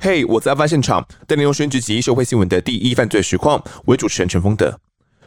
[0.00, 3.62] 嘿我在案发现场，带您用声音直击社会新闻的第一犯罪实况。
[3.84, 4.80] 我是主持人陈丰德。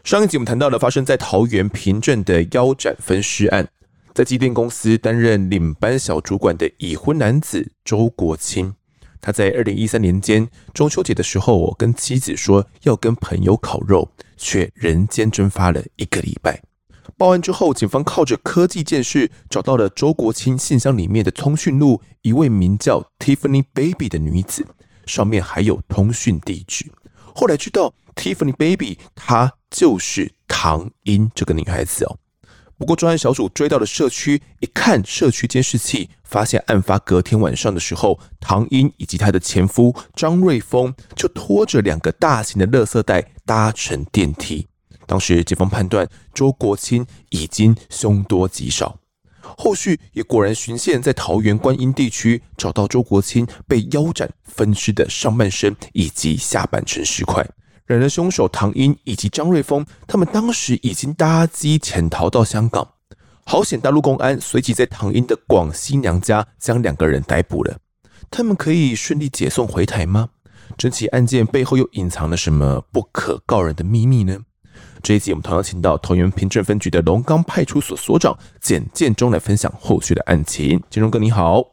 [0.04, 3.68] 上一集我们谈到了发生在桃园平镇的腰斩分尸案，
[4.16, 8.74] 在机电公司担任领班小主管的已婚男子周国清，
[9.20, 16.71] 他在二零一三年间中秋节的时候，我跟妻子说要跟朋友烤肉，却人间蒸发了一个礼拜。
[17.18, 24.66] 报案之后，警方靠着科技鉴识找到了周国清信箱里面的通讯录，一位名叫 Tiffany Baby 的女子，
[25.06, 26.92] 上面还有通讯地址。
[27.36, 32.18] 后来知道 Tiffany Baby 她就是唐英这个女孩子哦。
[32.78, 44.68] 不过专案小组追到了社区，一看社区监视器，发现案发隔天晚上的时候，唐英以及她的前夫张瑞峰就拖着两个大型的垃圾袋搭乘电梯。
[45.12, 48.98] 当时警方判断周国清已经凶多吉少，
[49.58, 57.46] 后续也果然循线在桃园观音地区找到周国清被腰斩分尸的上半身以及下半身尸块。
[57.86, 62.88] 然而凶手唐英以及张瑞峰，他们当时已经搭机潜逃到香港，
[63.44, 67.78] 好险大陆公安随即在唐英的广西娘家将两个人逮捕了。
[68.30, 70.30] 他们可以顺利解送回台吗？
[70.78, 74.38] 整起案件背后又隐藏了什么不可告人的秘密呢？
[75.04, 80.82] 这一集我们同样请到桃园平镇分局的龙岗派出所所长简建忠来分享后续的案情。
[80.90, 81.64] 建忠哥你好，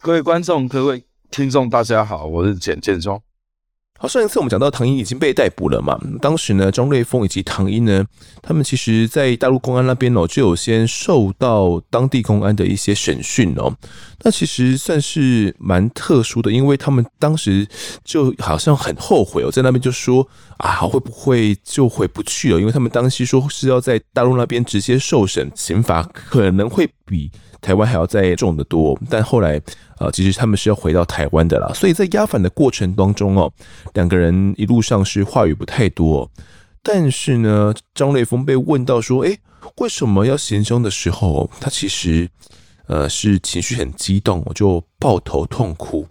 [0.00, 3.20] 各位观众、各位听众，大家好，我是简建忠。
[4.00, 5.98] 好，上一次我们讲到唐英已经被逮捕了嘛？
[6.22, 8.04] 当时呢，张瑞峰以及唐英呢，
[8.40, 13.76] 他们其实在大陆公安那边哦，就有先受到当地公安的一些审讯哦。
[14.22, 17.66] 那其实算是蛮特殊的，因为他们当时
[18.04, 20.24] 就好像很后悔哦，在那边就说
[20.58, 22.60] 啊，会不会就回不去了？
[22.60, 27.28] 因为他们当时说是要在大陆那边直接受审，刑罚可能会比
[27.60, 28.98] 台湾还要再重得多。
[29.08, 29.60] 但后来。
[29.98, 33.52] 啊，其实他们是要回到台湾的啦，所以在押返的过程当中哦，
[33.94, 36.30] 两个人一路上是话语不太多。
[36.84, 39.40] 但是呢，张瑞峰被问到说：“诶，
[39.78, 42.30] 为什么要行凶的时候，他其实
[42.86, 46.06] 呃是情绪很激动，我就抱头痛哭。”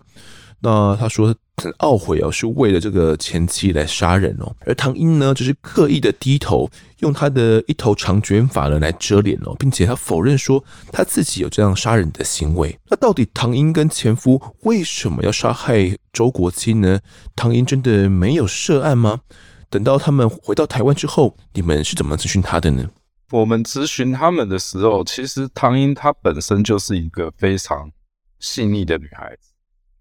[0.59, 1.33] 那他说。
[1.63, 4.55] 很懊悔哦，是为了这个前妻来杀人哦。
[4.59, 6.69] 而唐英呢，就是刻意的低头，
[6.99, 12.77] 用他的一头长卷发呢来遮脸哦，并且他否认说他自己有这样杀人的行为。
[12.89, 16.99] 那到底唐英跟前夫为什么要杀害周国清呢？
[17.35, 19.21] 唐英真的没有涉案吗？
[19.69, 22.87] 等到他们回到台湾之后，你们是怎么咨询他的呢？
[23.31, 27.91] 我们咨询他们的时候，其实唐英她本身就是一个非常
[28.39, 29.49] 细腻的女孩子，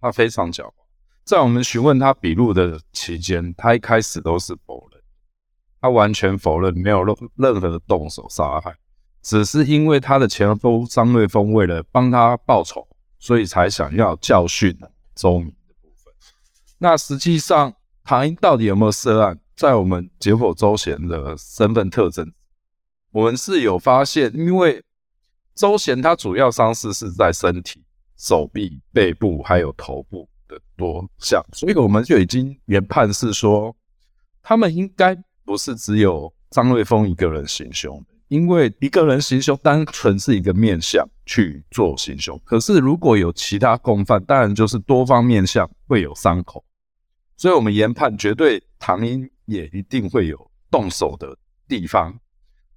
[0.03, 0.72] 她非常狡猾。
[1.26, 5.03] 在我们询问他笔录的期间，他一开始都是否认，
[5.81, 8.72] 他完全否认没有任任何的动手杀害，
[9.22, 12.86] 只是因为他的前夫张瑞峰为了帮他报仇，
[13.19, 14.72] 所以才想要教训
[15.16, 16.15] 周明的部分。
[16.78, 19.41] 那实际上唐英到底有没有涉案？
[19.56, 22.32] 在我们解剖周贤的身份特征，
[23.10, 24.81] 我们是有发现，因为
[25.56, 27.82] 周贤他主要伤势是在身体、
[28.16, 30.28] 手臂、背部还有头部。
[30.76, 33.75] 多项，所以我们就已经研判是说，
[34.42, 46.62] 他们应该不是只有张瑞峰一个人行凶，因为一个人行凶单纯是一个面向去做行凶，可是如果有其他共犯，当然就是多方面向会有伤口，
[47.36, 51.36] 所以我们研判绝对唐英也一定会有动手的
[51.66, 52.15] 地方。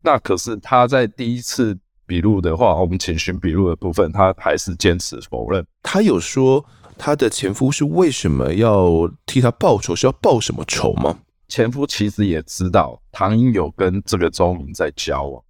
[0.02, 6.66] 那可是他在第一次笔录的话，我们请询笔录的部分，他还是坚持否认，他有说。
[7.00, 9.96] 他的前夫是为什么要替他报仇？
[9.96, 11.18] 是要报什么仇吗？
[11.48, 15.42] 前夫其实也知道唐英有跟这个周明在交往，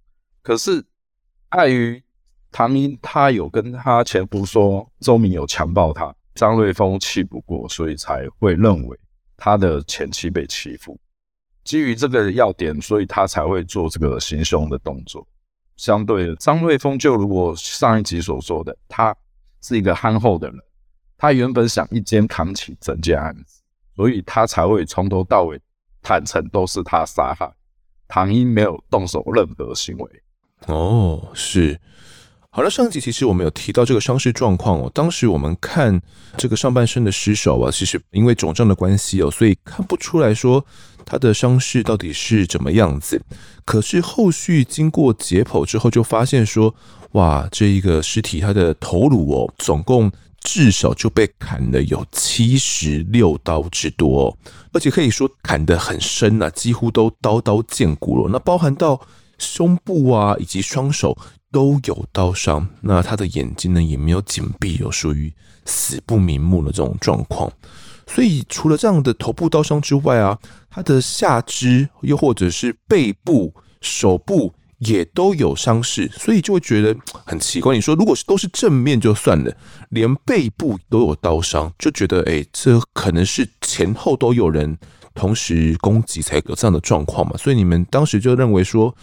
[0.42, 0.82] 可是
[1.48, 2.00] 碍于
[2.52, 8.96] 唐英他有跟他前夫说周明有强暴他，张瑞峰气不过，所以才会认为
[9.36, 10.96] 他的前妻被欺负。
[11.64, 15.26] 基于这个要点，所以他才会做这个行凶的动作。
[15.76, 19.14] 相对的，张瑞峰就如果上一集所说的，他
[19.60, 20.58] 是一个憨厚的人。
[21.20, 23.60] 他原本想一肩扛起整件案子，
[23.94, 25.60] 所以他才会从头到尾
[26.00, 27.46] 坦诚都是他杀害，
[28.08, 30.10] 唐英没有动手任何行为。
[30.66, 31.78] 哦，是。
[32.48, 34.90] 好了，上集其实我们有提到这个伤势状况哦。
[34.94, 36.00] 当时我们看
[36.38, 40.64] 这个上半身的尸首啊，其实因为肿胀的关系哦，所以看不出来说
[41.04, 43.22] 他的伤势到底是怎么样子。
[43.66, 46.74] 可是后续经过解剖之后，就发现说，
[47.12, 50.10] 哇，这一个尸体他的头颅哦，总共。
[50.40, 54.36] 至少就被砍了有七十六刀之多，
[54.72, 58.30] 而且可以说砍得很深啊，几乎都刀刀见骨了。
[58.32, 59.00] 那包含到
[59.38, 61.16] 胸部啊，以及双手
[61.52, 65.32] 都有刀伤，那他的眼睛呢也没有紧闭，有属于
[65.66, 67.52] 死不瞑目的这种状况。
[68.06, 70.38] 所以除了这样的头部刀伤之外啊，
[70.68, 76.94] 他的下肢又或者是背部、手部也都有伤势，所以就会觉得
[77.24, 77.74] 很奇怪。
[77.74, 79.56] 你说如果是都是正面就算了，
[79.88, 84.76] 连背部都有刀伤，就觉得哎，这可能是前后都有人
[85.14, 87.36] 同时攻击才有这样的状况嘛。
[87.38, 88.94] 所以你们当时就认为说。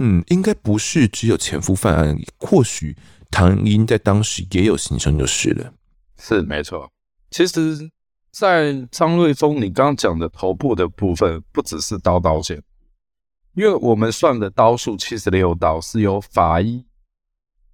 [0.00, 2.96] 嗯，应该不是只有前夫犯案，或许
[3.32, 5.72] 唐英在当时也有行凶就是了。
[6.16, 6.88] 是没错，
[7.32, 7.90] 其实，
[8.30, 12.62] 在张瑞峰你刚刚讲的头部的部分，不只是刀刀剑，
[13.58, 16.86] 因为我们算的刀数七十六刀，是由法医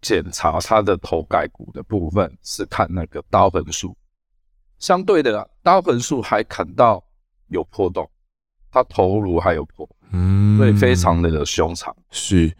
[0.00, 3.94] 检查他的头盖骨的部分，是看那个刀痕数，
[4.78, 7.04] 相对的刀痕数还砍到
[7.48, 8.10] 有破洞，
[8.70, 9.86] 他头颅还有破。
[10.10, 11.94] 嗯，所以，非常的凶残。
[12.10, 12.56] 是，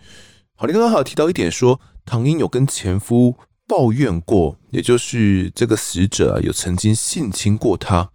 [0.55, 3.35] 好，你刚刚还有提到一点说，说唐英有跟前夫
[3.67, 8.11] 抱怨过，也就是这个死者啊，有曾经性侵过他。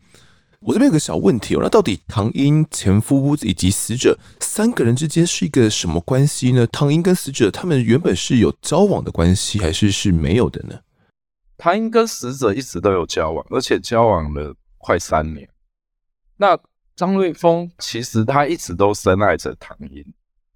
[0.62, 6.68] 我这边有个小问题哦，那到底唐英前夫以及死者三个人之间是一个什么关系呢？
[6.68, 10.80] 唐英跟死者他们原本是有交往的关系，还是是没有的呢？
[11.58, 15.48] 唐英跟死者一直都有交往，而且交往了快三年。
[16.36, 16.58] 那
[16.96, 20.06] 张瑞峰其实他一直都深爱着唐英，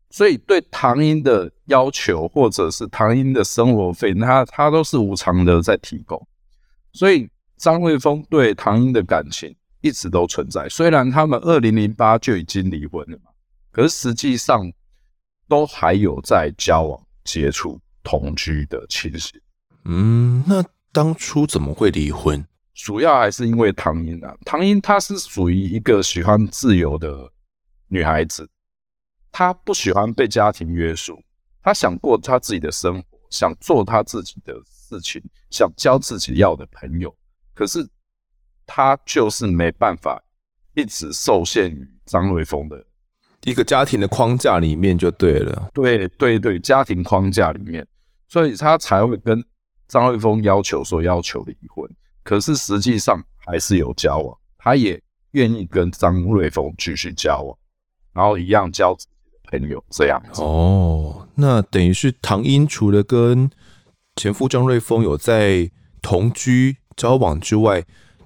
[0.10, 6.22] 所以对唐英的要求或者是唐英的生活费，他他都是无偿的在提供。
[6.92, 10.68] 所以张瑞峰对唐英的感情一直都存在。
[10.70, 13.30] 虽然他们二零零八就已经离婚了嘛，
[13.72, 14.72] 可是实际上
[15.48, 19.40] 都还有在交往、接触、同居的情形。
[19.84, 22.44] 嗯，那当初怎么会离婚？
[22.74, 27.30] 主要还是因为唐英啊，唐英她是属于一个喜欢自由的
[27.88, 28.50] 女孩子，
[29.32, 31.22] 她不喜欢被家庭约束，
[31.62, 35.22] 她想过她自己的生活，想做她自己的事情，
[35.52, 37.16] 想交自己要的朋友，
[37.54, 37.88] 可是
[38.66, 40.22] 她就是没办法
[40.74, 42.84] 一直受限于张瑞峰的
[43.44, 47.86] 一个家庭的框架里面就对了，对对对，家庭框架里面，
[48.28, 49.44] 所以他才会跟
[49.88, 51.90] 张瑞峰要求说要求离婚。
[52.24, 55.02] 可是实际上还是有交往，他也
[55.32, 57.58] 愿意跟张瑞峰继续交往，
[58.14, 60.42] 然后一样交自己的朋友这样子。
[60.42, 63.50] 哦，那等于是唐英除了跟
[64.16, 65.70] 前夫张瑞峰有在
[66.02, 67.84] 同居交往之外，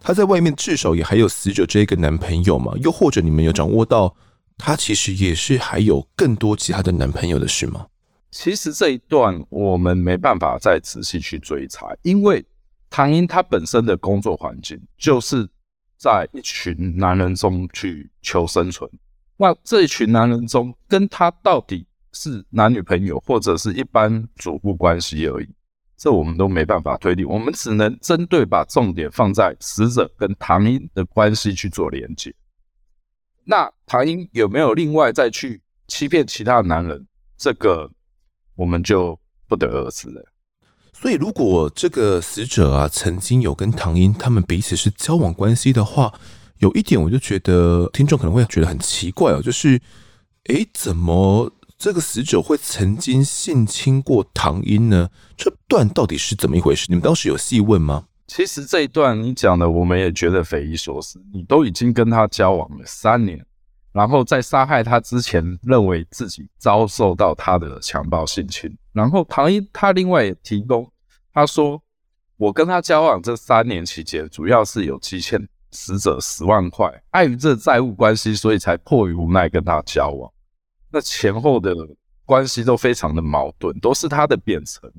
[0.08, 2.72] 他在外面至少也还有死者这一个男朋友嘛？
[2.82, 4.16] 又或者你们有掌握到
[4.58, 7.86] 他其实也是还有更多其他的男朋友的事吗？
[8.32, 12.46] 其实这一段我们没办法再仔细去追查，因为。
[12.90, 15.46] 唐英他本身的工作环境就是
[15.98, 18.90] 在一群男人中去求生存。
[19.36, 25.50] 那这一群男人中，跟他到底是男女朋友或者是一般主妇关系而已，
[25.98, 27.28] 这我们都没办法推定。
[27.28, 32.34] 我们只能针对把重点放在死者跟唐英的关系去做连接。
[33.44, 37.08] 那唐英有没有另外再去欺骗其他男人？
[37.38, 37.90] 这个
[38.56, 40.24] 我们就不得而知了。
[40.94, 46.12] 所以，如果这个死者啊曾经有跟唐英他们彼此是交往关系的话，
[46.58, 49.80] 有一点我就觉得听众可能会觉得很奇怪哦，就是，
[50.46, 55.08] 诶，怎么这个死者会曾经性侵过唐英呢？
[55.38, 56.88] 这段到底是怎么一回事？
[56.90, 58.06] 你们当时有细问吗？
[58.26, 61.22] 其实这一段你讲的，我们也觉得匪夷所思。
[61.32, 63.46] 你都已经跟他交往了三年，
[63.92, 68.76] 然后在杀害他之前，认为自己遭受到他的强暴性侵。
[68.92, 70.92] 然后唐英他另外也提供，
[71.32, 71.80] 他说
[72.38, 80.30] ：“我跟他交往这三年期间，主要是有积欠死者十万块，碍于这债务关系，所以才迫于无奈跟他交往。
[80.98, 81.76] 那前后的
[82.26, 84.92] 关系都非常的矛盾，都是他的辩称。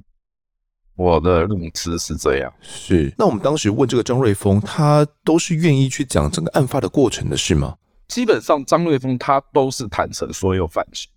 [0.94, 2.52] 我的认知是这样。
[2.62, 7.76] 是，那我们当时问这个张瑞峰，他都是愿意去讲整个案发的过程的是吗？
[8.06, 11.10] 基本上张瑞峰他都是坦诚所有犯行，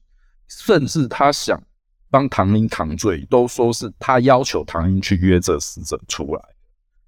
[0.48, 1.62] 甚至他想。”
[2.14, 6.42] 帮唐英扛罪，都说是他要求唐英去约这死者出来，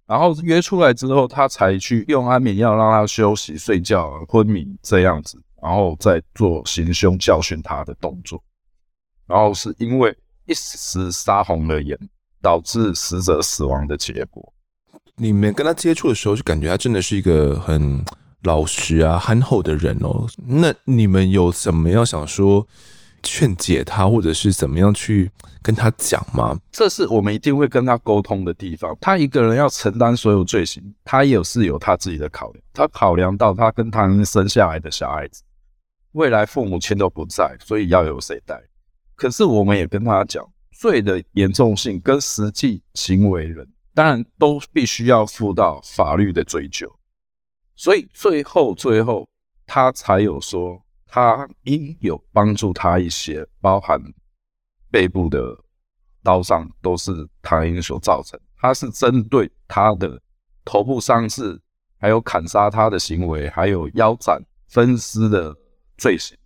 [0.05, 8.43] 然后约出来之后，他才去用安眠药让他休息、睡觉、昏迷这样子，然后再做行凶教训他的动作。
[9.25, 10.13] 然后是因为
[10.45, 11.97] 一时杀红了眼，
[12.41, 14.53] 导致死者死亡的结果。
[15.15, 18.03] 你们跟他接触的时候，就感觉他真的是一个很
[18.41, 20.27] 老实啊、憨厚的人哦。
[20.45, 22.67] 那你们有什么要想说？
[23.25, 26.59] 劝解他，或者是怎么样去跟他讲吗？
[26.73, 28.93] 这是我们一定会跟他沟通的地方。
[28.99, 32.61] 他一个人要承担所有罪行，他也是有他自己的考量。
[32.73, 35.41] 他考量到他跟他生下来的小孩子，
[36.13, 38.59] 未来父母亲都不在，所以要由谁带？
[39.15, 46.91] 可是我们也跟他讲，罪的严重性跟实际行为人，当然都必须要负到法律的追究。
[47.75, 49.27] 所以最后最后，
[49.65, 53.99] 他才有说，他应有帮助他一些，包含
[54.91, 55.57] 背部的
[56.21, 60.21] 刀伤都是唐英所造成，他是针对他的
[60.63, 61.59] 头部伤势，
[61.97, 65.55] 还有砍杀他的行为，还有腰斩分尸的
[65.97, 66.37] 罪行，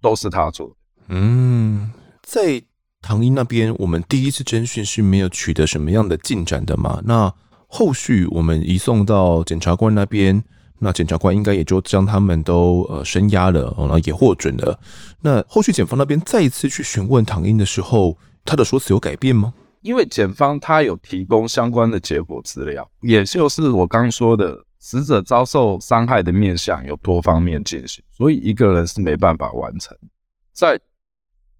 [0.00, 0.74] 都是他做的。
[1.08, 1.90] 嗯，
[2.22, 2.62] 在
[3.00, 7.00] 唐英那边，我们第一次侦讯是没有取得什么样的进展的嘛？
[7.04, 7.32] 那
[7.66, 10.42] 后续我们移送到检察官那边。
[10.84, 14.76] 那检察官应该也就将他们都呃声押了，然后也获准了。
[15.20, 19.54] 那后续检方那边再一次去询问唐英的时候，他的说辞有改变吗？
[19.82, 29.96] 因为检方他有提供相关的结果资料，也就是我刚说的，死者遭受伤害的面向有多方面进行，所以一个人是没办法完成。
[30.52, 30.76] 在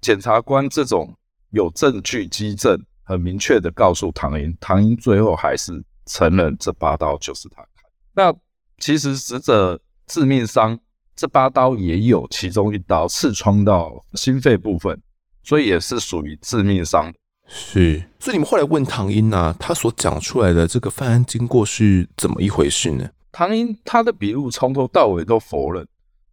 [0.00, 1.16] 检察官这种
[1.50, 7.84] 有证据迹证很明确的告诉唐英，唐英最后还是承认这八刀就是他砍。
[8.12, 8.34] 那
[8.78, 10.76] 其实死者致命伤，
[11.14, 15.00] 这八刀也有其中一刀刺穿到心肺部分，
[15.44, 17.14] 所以也是属于致命伤。
[17.54, 23.10] 是，所以你们后来问唐英啊，他所讲出来的这个犯案经过是怎么一回事呢？
[23.30, 25.86] 唐英他的笔录从头到尾都否认，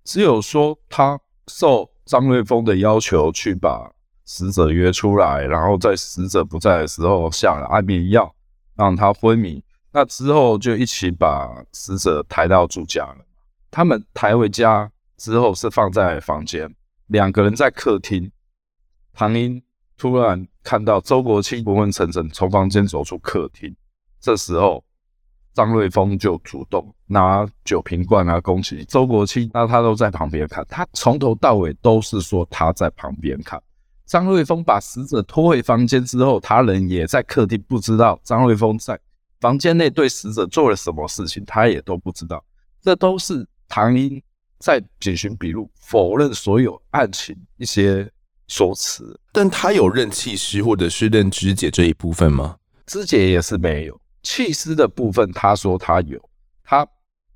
[0.05, 3.91] 只有说他受张瑞峰的要求去把
[4.23, 8.33] 死者约出来，然后在死者不在的时候下了安眠药，
[8.77, 9.61] 让他昏迷。
[9.91, 13.17] 那之后就一起把死者抬到住家了。
[13.69, 16.73] 他们抬回家之后是放在房间，
[17.07, 18.31] 两个人在客厅。
[19.13, 19.61] 唐英
[19.97, 23.75] 突然看到周国清昏昏沉沉从房间走出客厅，
[24.21, 24.83] 这时候
[25.51, 33.59] 张瑞峰就主动拿酒瓶罐啊攻击周国清，那他都在旁边看，他从头到尾都是说他在旁边看。
[34.05, 38.99] 张瑞峰把死者拖回房间之后，他人也在客厅，不知道张瑞峰在。
[39.39, 42.45] 房间内对死者做了什么事情，他也都不知道。
[42.83, 44.21] 这都是唐英
[44.59, 48.07] 在警询笔录否认所有案情一些
[48.49, 49.17] 说辞。
[49.31, 52.57] 但他有认气师或者是认肢解这一部分吗？
[52.85, 56.19] 肢解也是没有，气师的部分他说他有，
[56.65, 56.85] 他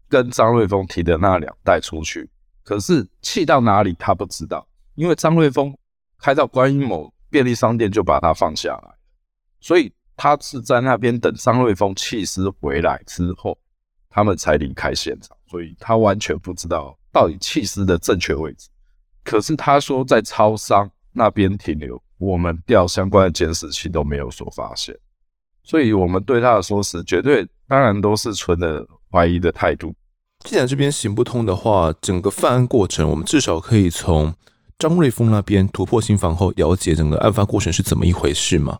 [0.10, 2.30] 跟张瑞峰提的那两袋出去，
[2.66, 5.74] 可是气到哪里他不知道，因为张瑞峰
[6.20, 8.94] 开到观音某便利商店就把他放下来，
[9.62, 9.94] 所以。
[10.16, 13.58] 他是在那边等张瑞峰弃尸回来之后，
[14.12, 18.70] 他们才离开现场，所以他完全不知道到底气师的正确位置。
[19.24, 24.98] 可是他说在超商那边停留，我们调相关的监视器都没有所发现，
[25.64, 29.94] 所以我们对他的说辞绝对当然都是存了怀疑的态度。
[30.40, 34.34] 既然这边行不通的话，整个犯案过程，我们至少可以从
[34.78, 38.78] 张瑞峰那边突破心房后，了解整个案发过程是怎么一回事嘛？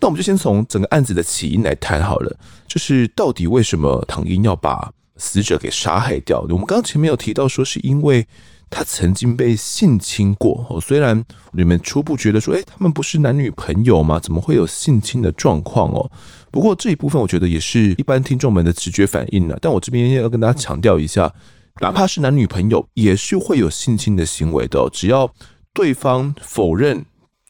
[0.00, 2.36] 那我们就先从整个案子的起因来谈好了，
[2.66, 6.40] 就是到底为什么唐英要把死者给杀害掉？
[6.48, 8.26] 我们刚刚前面有提到说，是因为
[8.72, 10.66] 他曾经被性侵过。
[10.70, 14.18] 哦，虽然你们初步觉得说，诶，他们不是男女朋友吗？
[14.18, 16.10] 怎么会有性侵的状况哦？
[16.50, 19.56] 不过这一部分我觉得也是一般听众们的直觉反应了。
[19.60, 21.32] 但我这边要跟大家强调一下，
[21.80, 24.88] 哪怕是男女朋友，也是会有性侵的行为的。
[24.90, 25.32] 只要
[25.74, 27.04] 对方否认。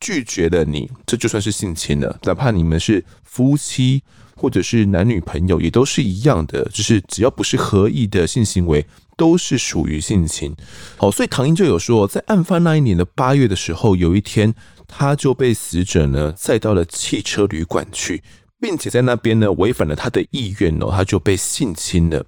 [0.05, 2.19] 拒绝了你，这就算是性侵了。
[2.25, 4.03] 哪怕你们是夫妻
[4.43, 6.65] 或者是男女朋友，也都是一样的。
[6.75, 8.85] 就是只要不是合意的性行为，
[9.17, 10.53] 都是属于性侵。
[10.97, 14.53] 好，所以唐英就有说，在案发那一年的八月的时候，有一天
[14.89, 18.21] 他就被死者呢载到了汽车旅馆去，
[18.59, 22.27] 并且在那边呢违反了他的意愿哦，他就被性侵了。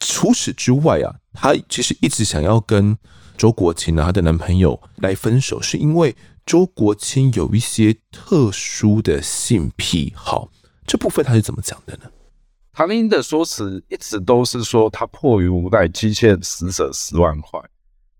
[0.00, 2.96] 除此之外啊，他其实一直想要跟
[3.36, 6.16] 周国清啊，她的男朋友来分手，是因为。
[6.44, 10.50] 周国清有一些特殊的性癖好，
[10.86, 12.10] 这部分他是怎么讲的呢？
[12.72, 17.60] 唐英的说辞一直都是说他迫于无奈，积欠死者十万块，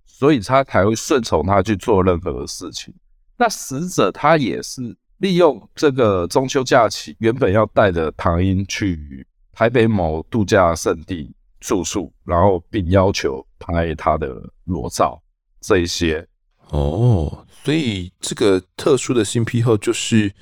[0.07, 2.95] 所以他才会顺从他去做任何的事情。
[3.37, 15.21] 那死者他也是利用这个中秋假期，原本要带着唐英去台北某度假胜地住宿，然后并要求拍他的裸照
[15.61, 16.27] 这一些。
[16.69, 17.47] 哦。
[17.65, 20.33] 所以这个特殊的性癖好就是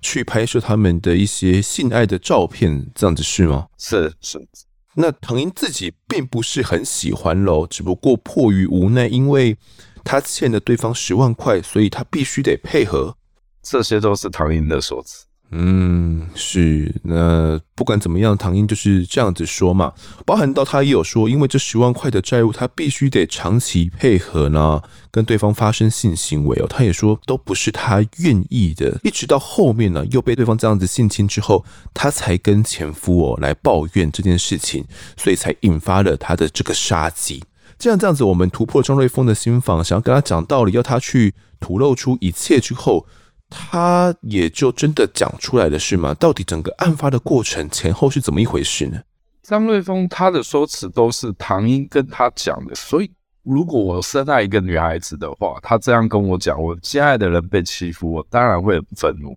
[0.00, 3.66] 去拍摄他们的一些性爱的照片，这样子是吗？
[3.78, 4.46] 是是。
[4.94, 9.56] 那唐英自己并不是很喜欢喽，只不过迫于无奈，因为
[10.02, 13.16] 他欠了对方十万块，所以他必须得配合。
[13.62, 15.27] 这些都是唐英的说辞。
[15.50, 16.94] 嗯，是。
[17.04, 19.94] 那不管怎么样，唐英就是这样子说嘛。
[20.26, 26.66] 包含到他也有说，因为这十万块的债务，他必须得长期配合呢，跟对方发生性行为哦。
[26.68, 31.64] 他也说都不是他愿意的，一直到后面呢，又被对方这样子性侵之后，
[31.94, 34.84] 他才跟前夫哦来抱怨这件事情，
[35.16, 37.42] 所以才引发了他的这个杀机。
[37.78, 43.06] 这样这样子，我们突破张瑞峰的心防，想要跟他讲道理，要他去吐露出一切之后。
[43.50, 46.12] 他也就真的讲出来了，是吗？
[46.14, 49.00] 到底整个案发的过程前后是怎么一回事呢？
[49.42, 53.10] 张瑞峰他的说辞都是唐英跟他讲的，所以
[53.42, 59.34] 如果我深爱一个女孩子的话，他这样跟我讲，我心爱的人被欺负，我当然会很愤怒。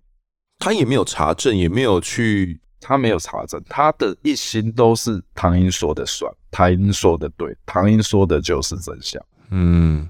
[0.58, 9.20] 他也没有查证，也没有去，他没有查证，他的一心都是唐英说的算，唐英说的对，唐英说的就是真相。
[9.50, 10.06] 嗯，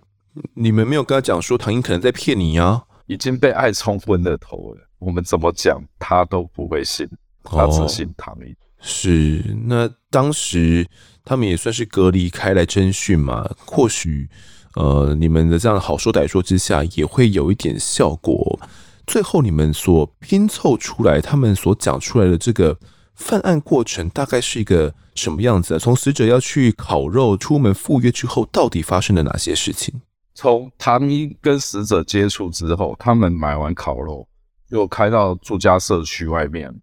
[0.55, 2.83] 你们没有跟他讲说唐英可能在骗你啊？
[3.07, 7.09] 已经被爱冲昏了头了，我们怎么讲他都不会信，
[7.43, 8.53] 他只信唐英。
[8.53, 10.87] 哦，是，那当时
[11.25, 14.29] 他们也算是隔离开来侦讯嘛，或许
[14.75, 18.59] 呃你们的这样好说歹说之下也会有一点效果。
[19.07, 22.79] 最后你们所拼凑出来，他们所讲出来的这个
[23.15, 25.79] 犯案过程大概是一个什么样子啊？
[25.79, 30.01] 从死者要去烤肉、出门赴约之后，到底发生了哪些事情？
[30.35, 34.27] 从唐英跟死者接触之后，他们买完烤肉，
[34.69, 36.75] 又开到住家社区外面，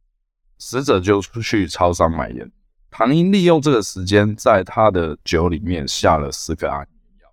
[0.60, 2.52] 死者就出去超商买烟。
[2.92, 7.30] 唐英利用这个时间，在他的酒里面下了四个安眠药，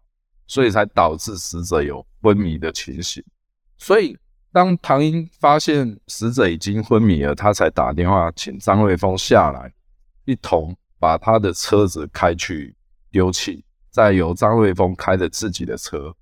[0.47, 3.23] 所以才导致死者有昏迷的情形。
[3.79, 4.17] 所以，
[4.53, 9.73] 当唐英发现死者已经昏迷了，他才打电话请张瑞峰下来，
[10.25, 12.75] 一同把他的车子开去
[13.11, 13.63] 丢弃。
[13.97, 16.15] 再由张瑞峰开着自己的车，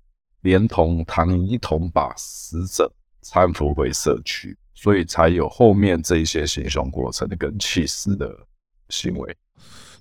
[0.43, 2.89] 连同唐英一同把死者
[3.21, 8.33] 搀扶回社区，所以才有后面这一些行凶过程跟弃尸的
[8.87, 9.35] 行为。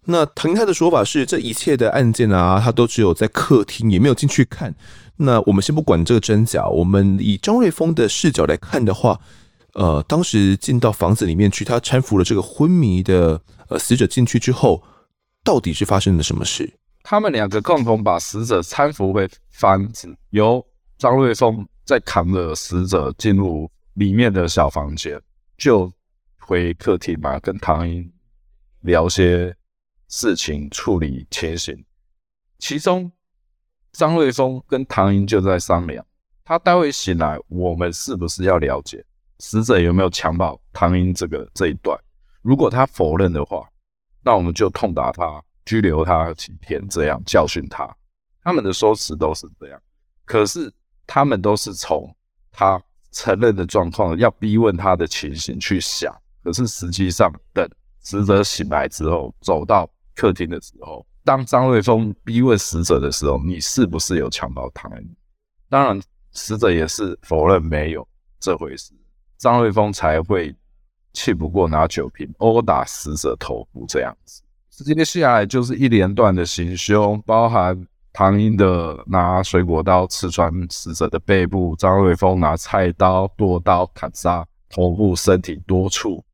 [0.04, 4.72] 那唐英他的说法是，这一切的案件啊，他都只有在客厅，也没有进去看。
[5.16, 9.20] 那我们先不管这个真假，我们以张瑞峰的视角来看的话，
[9.72, 14.80] 呃，当时进到房子里面去，他搀扶了这个昏迷的呃死者进去之后，
[15.42, 16.72] 到底是发生了什么事？
[17.04, 25.20] 他们两个共同把死者搀扶回房子，由张瑞丰再扛着死者进入里面的小房间，
[25.58, 25.92] 就
[26.38, 28.10] 回客厅嘛，跟唐英
[28.80, 29.54] 聊些
[30.08, 31.84] 事情，处理情形。
[32.58, 33.12] 其中，
[33.92, 36.02] 张瑞丰跟唐英就在商量，
[36.42, 39.04] 他待会醒来，我们是不是要了解
[39.40, 41.98] 死者有没有强暴唐英这个这一段？
[42.40, 43.68] 如果他否认的话，
[44.22, 45.44] 那我们就痛打他。
[45.64, 47.88] 拘留他几天，这样教训他。
[48.42, 49.80] 他们的说辞都是这样，
[50.24, 50.72] 可是
[51.06, 52.14] 他们都是从
[52.52, 56.14] 他承认的状况，要逼问他的情形去想。
[56.42, 57.66] 可是实际上，等
[58.00, 65.16] 死者醒来之后，走到客厅的时候，当张瑞峰逼问死者的时候，你是不是有强暴唐英？
[65.70, 65.98] 当然，
[66.32, 68.06] 死者也是否认没有
[68.38, 68.92] 这回事。
[69.38, 70.54] 张瑞峰才会
[71.14, 74.42] 气不过，拿酒瓶殴打死者头部这样子。
[74.82, 86.24] 接下来就是一连段的行凶，包含唐英的拿水果刀刺穿死者的背部，张瑞峰拿菜刀剁刀砍杀头部、身体多处。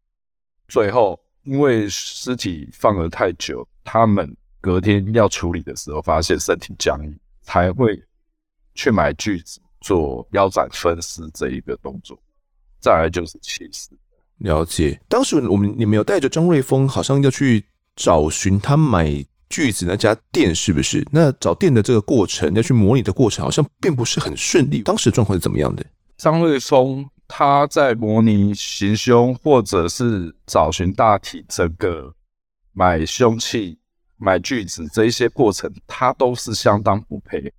[0.68, 8.02] 最后，因为尸体放了太久，他们隔天要处理的时候，发现身体僵硬，才会
[8.74, 12.18] 去买锯子做腰斩分尸这一个动作。
[12.80, 13.90] 再来就是弃尸。
[14.38, 17.62] 了解，当时我们你们有带着张瑞峰，好像要去。
[18.00, 21.06] 找寻他买锯子那家店是不是？
[21.12, 24.80] 那找店的这个过程，要去模拟的过程，好像并不是很顺利。
[24.82, 25.84] 当时状况是怎么样的？
[26.16, 32.10] 张瑞峰他在模拟行凶，或者是找寻大体整个
[32.72, 33.78] 买凶器、
[34.16, 37.52] 买锯子这一些过程，他都是相当不配，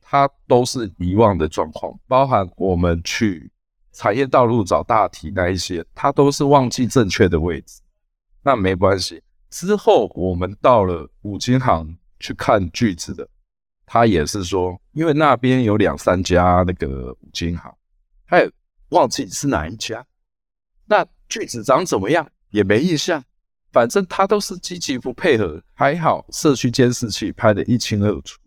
[0.00, 1.92] 他都是遗忘的状况。
[2.06, 3.50] 包含我们去
[3.92, 7.80] 产业道路找大体那一些，他都是忘记正确的位置。
[8.44, 9.20] 那没关系。
[9.50, 13.28] 之后，我们到了五金行去看锯子的，
[13.84, 17.74] 他也是说，因为那边有两三家那个五金行，
[18.26, 18.50] 他也
[18.90, 20.04] 忘记是哪一家。
[20.86, 23.22] 那锯子长怎么样也没印象，
[23.72, 25.62] 反正他都是积极不配合。
[25.74, 28.38] 还好社区监视器拍得一清二楚，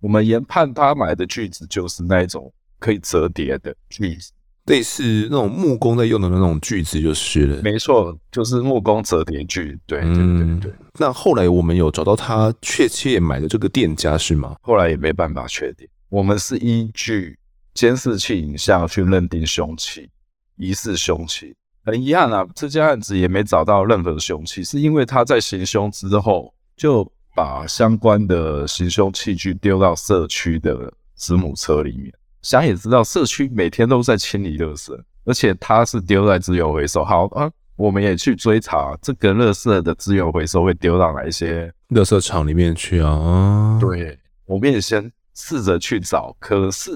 [0.00, 4.32] 我们研判他买的锯子就是那种可以折叠的锯子。
[4.70, 9.76] 类似那种木工在用的那种锯子就是了，没错，就是木工折叠锯。
[9.84, 10.72] 对对对对。
[10.96, 14.54] 那后来我们有找到他确切买的这个店家是吗？
[14.62, 17.36] 后来也没办法确定，我们是依据
[17.74, 20.08] 监视器影像去认定凶器，
[20.56, 21.52] 疑似凶器。
[21.84, 32.12] 很遗憾啊，这件案子也没找到任何的凶器，是因为他在行凶之后就把相关的行凶器具丢到社区的子母车里面。
[32.42, 37.04] 想也知道，社区每天都在清理垃圾，而且它是丢在资源回收。
[37.04, 43.78] 好啊，我们也去追查这个垃圾的资源回收会丢到哪一些垃圾场里面去啊？
[43.80, 46.90] 对，我们也先试着去找，可是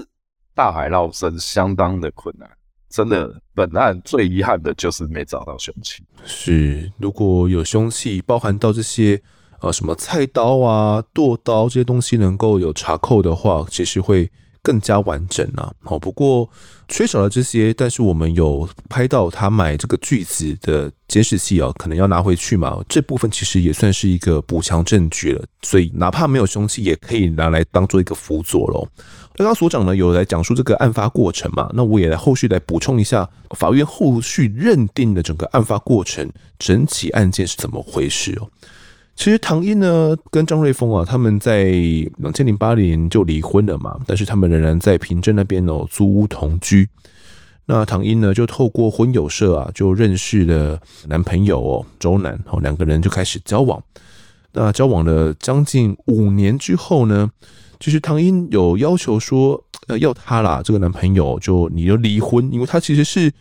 [0.53, 2.49] 大海捞针，相当的困难。
[2.89, 6.01] 真的，本案最遗憾的就是没找到凶器。
[6.23, 9.21] 是，如果有凶器，包含到这些
[9.59, 14.31] 呃什么菜刀啊、剁刀这些东西，能够有查扣的话，其实会
[14.65, 15.71] 更加完整啊。
[15.83, 16.49] 好，不过
[16.87, 22.83] 缺少了这些，但是我们有拍到他买这个锯子的监视器啊，可能要拿回去嘛。
[22.89, 28.87] 这部分其实也算是一个补强证据了，所以哪怕没有凶器，也可以拿来当做一个辅佐喽。
[29.35, 31.69] 刚刚所长呢有来讲述这个案发过程嘛？
[31.73, 38.49] 那我也来后续来补充一下，法院后续认定的整个案发过程，整起案件是怎么回事哦？
[39.15, 41.71] 其实唐英呢跟张瑞峰啊，他们在
[42.17, 46.87] 两千零八年就离婚了嘛，但是他们仍然在平镇那边哦租屋同居。
[47.65, 53.81] 那唐英呢就透过婚友社啊，就认识了男朋友哦周南哦，两个人就开始交往。
[54.51, 57.29] 那交往了将近五年之后呢？
[57.79, 63.31] 其实唐英有要求说，呃，要他啦，这个男朋友就你就离婚，因为他其实是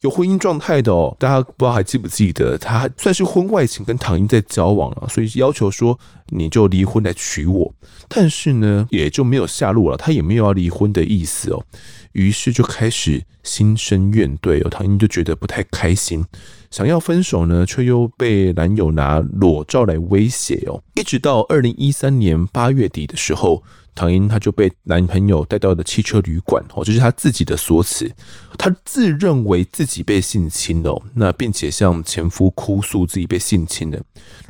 [0.00, 1.16] 有婚姻状态的哦。
[1.18, 7.74] 大家不知道还记不记得，他算是婚外情跟唐英在交往了，所以要求说你就离婚来娶我。
[8.08, 11.64] 但是呢，也就没有下落了，他也没有要离婚的意思哦。
[12.12, 16.24] 于是就开始心生怨怼哦，唐英就觉得不太开心，
[16.70, 20.82] 想要分手呢，却又被男友拿裸照来威胁哦。
[20.94, 23.62] 一直到二零一三年八月底的时候，
[23.96, 28.08] 唐英她就被男朋友带到了汽车旅馆哦，这是她自己的说辞，
[28.56, 34.00] 她自认为自己被性侵了，那并且向前夫哭诉自己被性侵了，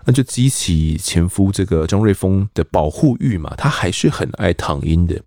[0.04, 5.22] 那就激起前夫这个张瑞峰的保护欲嘛，他还是很爱唐英的。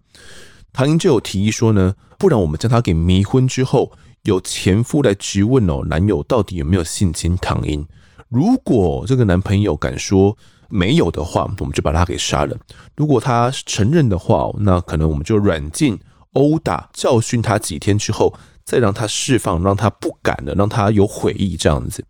[0.71, 7.87] 唐英就有提议说呢，不然我们将他给迷昏之后，由前夫来质问哦，男友到底有没有性侵唐英？
[8.27, 10.37] 如果这个男朋友敢说
[10.69, 12.55] 没有的话，我们就把他给杀了；
[12.95, 15.99] 如果他承认的话，那可能我们就软禁、
[16.33, 22.05] 殴打、教训他几天之后，再让他释放，让他不敢了，让他有悔意这样子。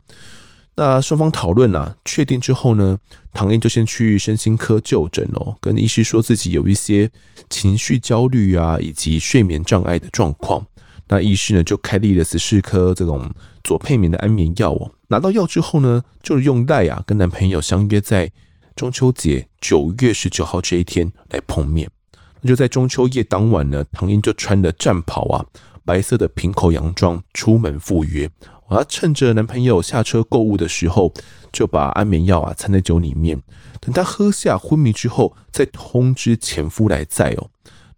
[0.76, 2.98] 那双方讨论啊，确定之后呢，
[3.34, 7.10] 唐英就先去身心科就诊哦，跟医师说自己有一些
[7.50, 10.66] 情绪焦虑啊，以及睡眠障碍的状况。
[11.10, 13.30] 那医师呢就开立了十四颗这种
[13.64, 14.92] 左沛眠的安眠药哦。
[15.08, 18.32] 拿到药之后呢，就用赖啊跟男朋友相约在
[18.80, 21.92] 中秋节九月十九号这一天来碰面。
[22.40, 25.46] 那就在中秋夜当晚呢，唐英就穿着战袍啊，
[25.84, 28.32] 白色的平口洋装出门赴约。
[28.70, 31.14] 她趁着男朋友下车购物的时候，
[31.52, 33.42] 就把安眠药啊掺在酒里面，
[33.82, 37.50] 等她喝下昏迷之后，再通知前夫来载哦。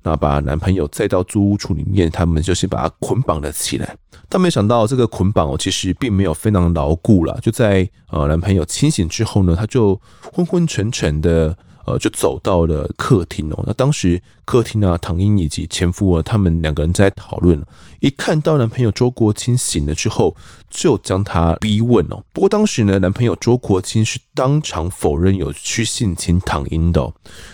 [0.03, 3.95] 那把男朋友载到租屋处里面，他们就先把他捆绑了起来。
[4.27, 7.37] 但没想到这个捆绑哦，其实并没有非常牢固了。
[7.41, 9.99] 就在呃男朋友清醒之后呢，他就
[10.33, 11.57] 昏昏沉沉的。
[11.85, 13.63] 呃，就走到了客厅哦。
[13.65, 17.61] 那当时客厅啊，唐英以及前夫啊，他们两个人在讨论。
[17.99, 20.35] 一看到男朋友周国清醒了之后，
[20.69, 22.23] 就将他逼问哦。
[22.33, 27.13] 不过当时呢，男朋友周国清是当场否认有去性侵唐英的。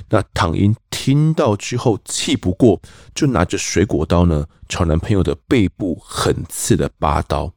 [0.09, 2.81] 那唐英听到之后气不过，
[3.13, 7.53] 就拿着水果刀呢，朝男朋友的背部狠刺了八刀。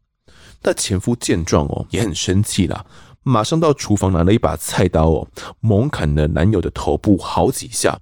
[0.63, 2.85] 那前夫见状哦，也很生气啦。
[3.23, 5.29] 马上到厨房拿了一把菜刀哦，
[5.61, 7.99] 猛砍了男友的头部好几下。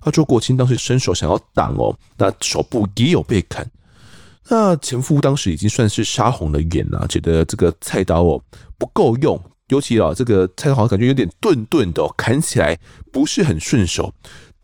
[0.00, 3.68] 他周国清当时伸手想要挡哦，那手部也有被砍。
[4.48, 8.40] 那前夫当时已经算是杀红了眼了，觉得这个菜刀哦
[8.78, 12.78] 不够用，尤其啊这个菜刀好像感觉有点钝钝的，砍起来
[13.12, 14.12] 不是很顺手。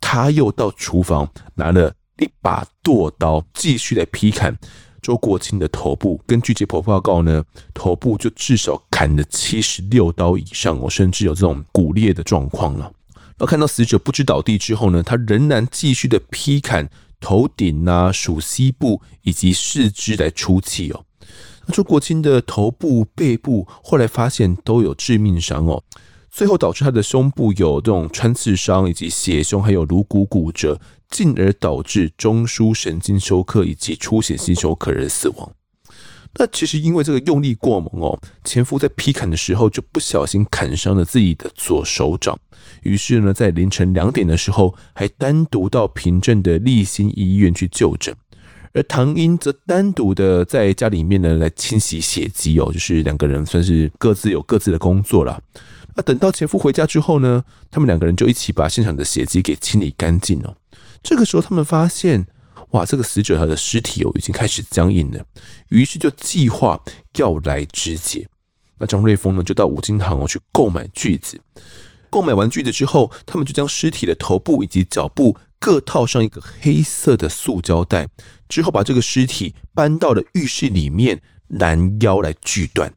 [0.00, 4.56] 他又到厨房拿了一把剁刀，继续来劈砍。
[5.02, 12.84] 周国清的头部，根据解剖报告呢，头部就至少砍了七十六刀以上哦，甚至有这种骨裂的状况了。
[13.14, 16.88] 然后看到死者不知倒地之后呢，他仍然继续的劈砍
[17.20, 21.04] 头顶啊、属膝部以及四肢来出气哦。
[21.66, 25.82] 那周国清的头部、背部后来发现都有致命伤哦。
[26.32, 35.52] 最后导致他的胸部有这种穿刺伤，以及血胸，还有颅骨骨折，进而导致中枢神经休克以及出血性休克而死亡。
[36.38, 42.38] 那其实因为这个用力过猛哦，前夫在劈砍的时候就不小心砍伤了自己的左手掌，
[42.82, 48.16] 于是呢，在凌晨两点的时候，还单独到平镇的立新医院去就诊。
[48.72, 55.38] 而唐英则单独的在家里面呢来清洗血迹哦，就是两个人算是各自有各自的工作了。
[55.94, 60.56] 那等到前夫回家之后呢，他们两个人就一起把现场的血迹给清理干净了。
[61.02, 62.26] 这个时候，他们发现，
[62.70, 65.24] 哇，这个死者他的尸体哦已经开始僵硬了，
[65.68, 66.80] 于是就计划
[67.16, 68.26] 要来肢解。
[68.78, 71.40] 那张瑞峰呢，就到五金行哦去购买锯子。
[72.08, 78.08] 购买完锯子之后，他们就将尸体的头部以及脚部各套上一个黑色的塑胶袋，
[78.48, 82.92] 之后把这个尸体搬到了浴室里面拦腰来锯断。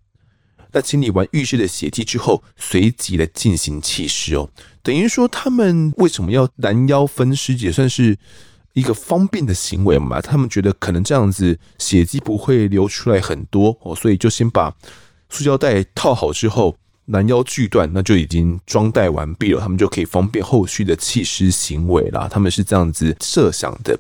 [0.76, 4.50] 那清理完浴室的血迹之后，随即来进行弃尸哦。
[4.84, 8.18] 等于说，他们为什么要拦腰分尸，也算是
[8.74, 10.20] 一个方便的行为嘛？
[10.20, 14.76] 他们觉得可能这样子血迹不会流出来很多哦，所以就先把
[15.30, 19.62] 塑胶袋套好之后，拦腰锯断，那就已经装袋完毕了。
[19.62, 22.28] 他们就可以方便后续的弃尸行为啦。
[22.30, 23.98] 他们是这样子设想的。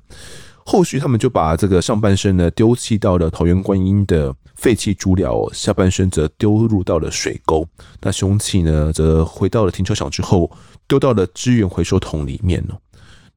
[0.67, 7.65] 后续他们就把这个上半身呢丢弃到了桃园观音的废弃猪寮，下半身则丢入到了水沟。
[8.01, 10.51] 那凶器呢则回到了停车场之后，
[10.87, 12.81] 丢到了资源回收桶里面哦。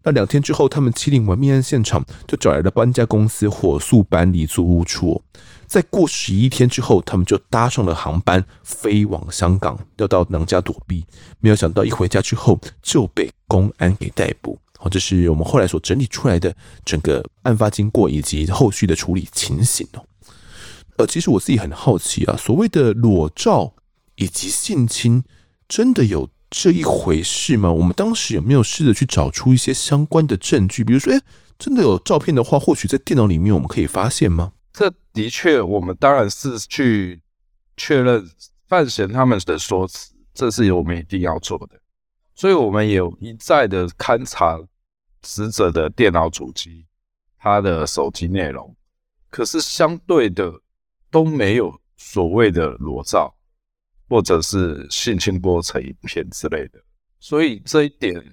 [0.04, 5.20] 那两天之后，他们清理完命案现场，就找来了搬家公司，火速搬离租屋处。
[5.66, 11.04] 在过十一天之后，他们就搭上了航班飞往香港，要到娘家躲避。
[11.40, 14.58] 没有想到一回家之后就被公安给逮捕。
[14.78, 20.04] 好，这是我们后来所整理出来的整个案发经过以及后续的处理情形哦。
[20.96, 23.74] 呃，其实我自己很好奇啊，所谓的裸照
[24.14, 25.24] 以及性侵，
[25.68, 27.72] 真的有这一回事吗？
[27.72, 30.84] 我们当时有没有试着去找出一些相关的证据？
[30.84, 31.20] 比如说，诶，
[31.58, 34.52] 真的有照片的话，或许在电脑里面我们可以发现吗？
[34.72, 37.20] 这的确，我们当然是去
[37.76, 38.24] 确认
[38.68, 41.80] 范闲他们的说辞，这是我们一定要做的。
[42.38, 44.57] 所以我们也有一再的勘察
[45.24, 46.87] 死者的电脑主机，
[47.37, 48.77] 他的手机内容，
[49.29, 50.48] 可是相对的
[51.11, 53.35] 都没有所谓的裸照，
[54.09, 56.81] 或者是性侵过程影片之类的。
[57.18, 58.24] 所以这一点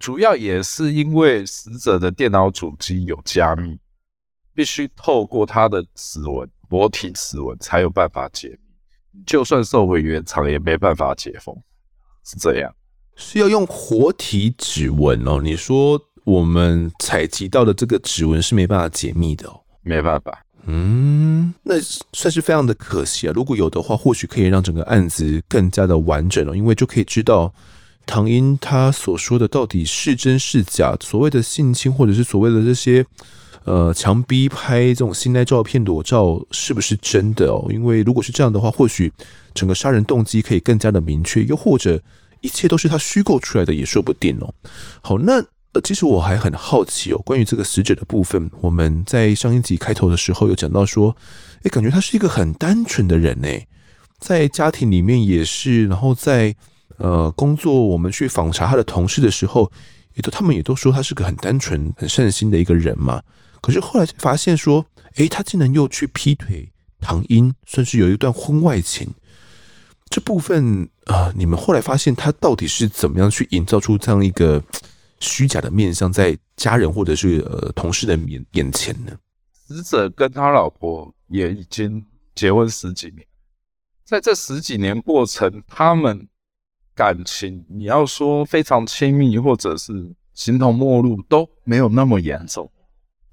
[0.00, 3.78] 主要也是因为死者的电脑主机有加密，
[4.52, 11.56] 必须透过他的指纹、活体指纹才有办法解密，就算收回原厂也没办法解封，
[12.24, 12.74] 是这样。
[13.20, 15.40] 是要用活体指纹哦？
[15.42, 19.60] 你说我们采集到的这个指纹是没办法解密的哦？
[19.82, 21.74] 没办法，嗯，那
[22.12, 23.32] 算是非常的可惜啊。
[23.34, 27.52] 如果有的话，或许可以让整个案子更加的完整哦，因为就可以知道
[28.06, 33.04] 唐英他所说的到底是真是假，所谓的性侵或者是所谓的这些
[33.64, 37.66] 呃强逼拍这种性爱照片裸照是不是真的哦？
[37.70, 39.12] 因为如果是这样的话，或许
[39.54, 42.00] 整个杀人动机可以更加的明确，又或者。
[42.40, 44.54] 一切都是他虚构出来的，也说不定哦。
[45.00, 51.14] 好，那呃，其实我还很好奇哦，关于这个死者的部分，我们在上一集开头的时候有讲到说，
[51.62, 53.48] 诶，感觉他是一个很单纯的人呢，
[54.18, 56.54] 在家庭里面也是，然后在
[56.96, 59.70] 呃工作，我们去访查他的同事的时候，
[60.14, 63.22] 也都他们也都说他是个很单纯、很善心的一个人嘛。
[63.60, 64.84] 可是后来发现说，
[65.16, 66.66] 诶，他竟然又去劈腿
[66.98, 69.06] 唐英，算是有一段婚外情。
[70.10, 74.62] 这部分啊、呃，你们后来发现他到底是怎么样去营造出这样一个
[75.20, 79.12] 虚假的面相，在家人或者是呃同事的眼眼前呢？
[79.52, 83.26] 死者跟他老婆也已经结婚十几年，
[84.04, 86.26] 在这十几年过程，他们
[86.94, 89.92] 感情你要说非常亲密，或者是
[90.32, 92.70] 形同陌路，都没有那么严重。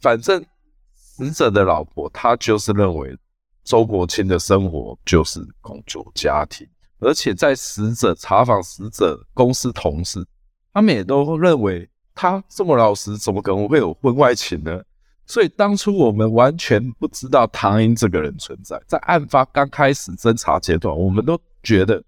[0.02, 0.46] 反正
[0.94, 3.18] 死者的老婆，她就是认为。
[3.66, 6.66] 周国清的生活就是工作家庭，
[7.00, 10.26] 而且在死者查访死者公司同事，
[10.72, 14.82] 他们也都认为他这么老实，怎么可能会有婚外情呢？
[15.26, 22.02] 所以当初我们完全不知道唐英这个人存在，在案发刚开始侦查阶段，我们都觉得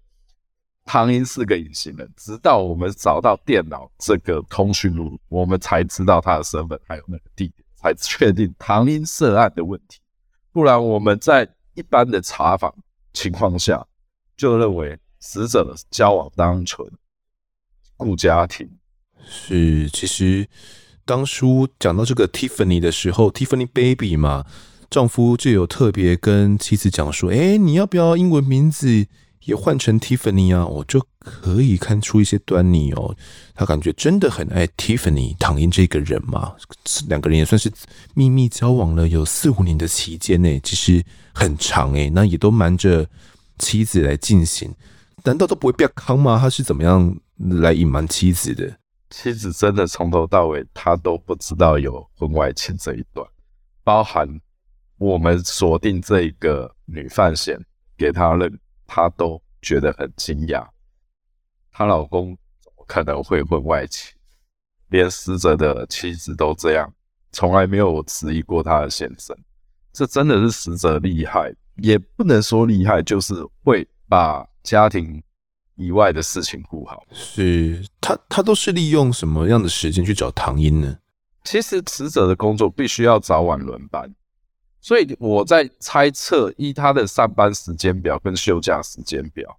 [0.84, 9.98] 唐英是个隐形人，直到我们找到电脑这个通讯录，我们才知道他的身份还有那个地点，才确定唐英涉案的问题。
[10.58, 12.74] 不然我们在一般的查访
[13.12, 13.86] 情况下，
[14.36, 16.84] 就认为死者的交往单纯，
[17.96, 18.68] 顾家庭。
[19.24, 20.48] 是，其实
[21.04, 24.44] 当初讲到这个 Tiffany 的时候，Tiffany Baby 嘛，
[24.90, 29.06] 丈夫就有特别跟妻子讲说：“哎，你要不要英文名字？”
[29.44, 33.14] 也换成 Tiffany 啊，我就可以看出一些端倪哦。
[33.54, 36.54] 他感觉真的很爱 Tiffany 唐英这个人嘛，
[37.08, 37.70] 两个人也算是
[38.14, 42.10] 秘密交往了有四五年的期间呢，其实很长诶。
[42.10, 43.08] 那也都瞒着
[43.58, 44.74] 妻子来进行，
[45.24, 46.38] 难道都不会变康吗？
[46.40, 48.78] 他是怎么样来隐瞒妻子的？
[49.10, 53.26] 妻子真的从头到尾他都不知道有婚外情这一段，
[53.82, 54.28] 包含
[54.98, 57.58] 我们锁定这个女犯嫌
[57.96, 58.52] 给她认，
[58.88, 60.66] 她都觉得很惊讶。
[61.70, 64.12] 她老公怎么可能会婚外情？
[64.88, 66.92] 连死者的妻子都这样，
[67.30, 69.36] 从来没有质疑过她的先生。
[69.92, 75.22] 这真的是死者厉害，也不能说厉害，就是会把家庭
[75.74, 77.04] 以外的事情顾好。
[77.12, 80.98] 是他，他都是利用什么样的时间去找唐英呢？
[81.44, 84.14] 其实死者的工作必须要早晚轮班，
[84.80, 89.58] 所以我在猜测，依他的上班时间表跟休假时间表，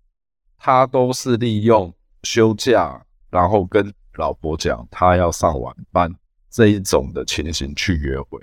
[0.57, 6.13] 他都是利用休假，然后跟老婆讲他要上晚班
[6.49, 8.39] 这一种的情形去约会，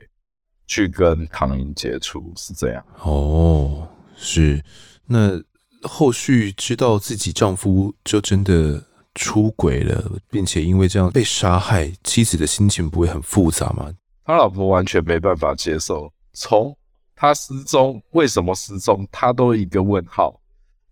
[0.66, 2.84] 去跟唐英接触，是这样。
[3.02, 4.62] 哦，是。
[5.06, 5.42] 那
[5.82, 8.82] 后续知道自己丈夫就真的
[9.14, 13.92] 出轨了，并且因为这样被杀害，妻子的心情不会很复杂吗？
[14.24, 16.76] 他老婆完全没办法接受，从
[17.14, 20.38] 他失踪，为什么失踪，他都一个问号，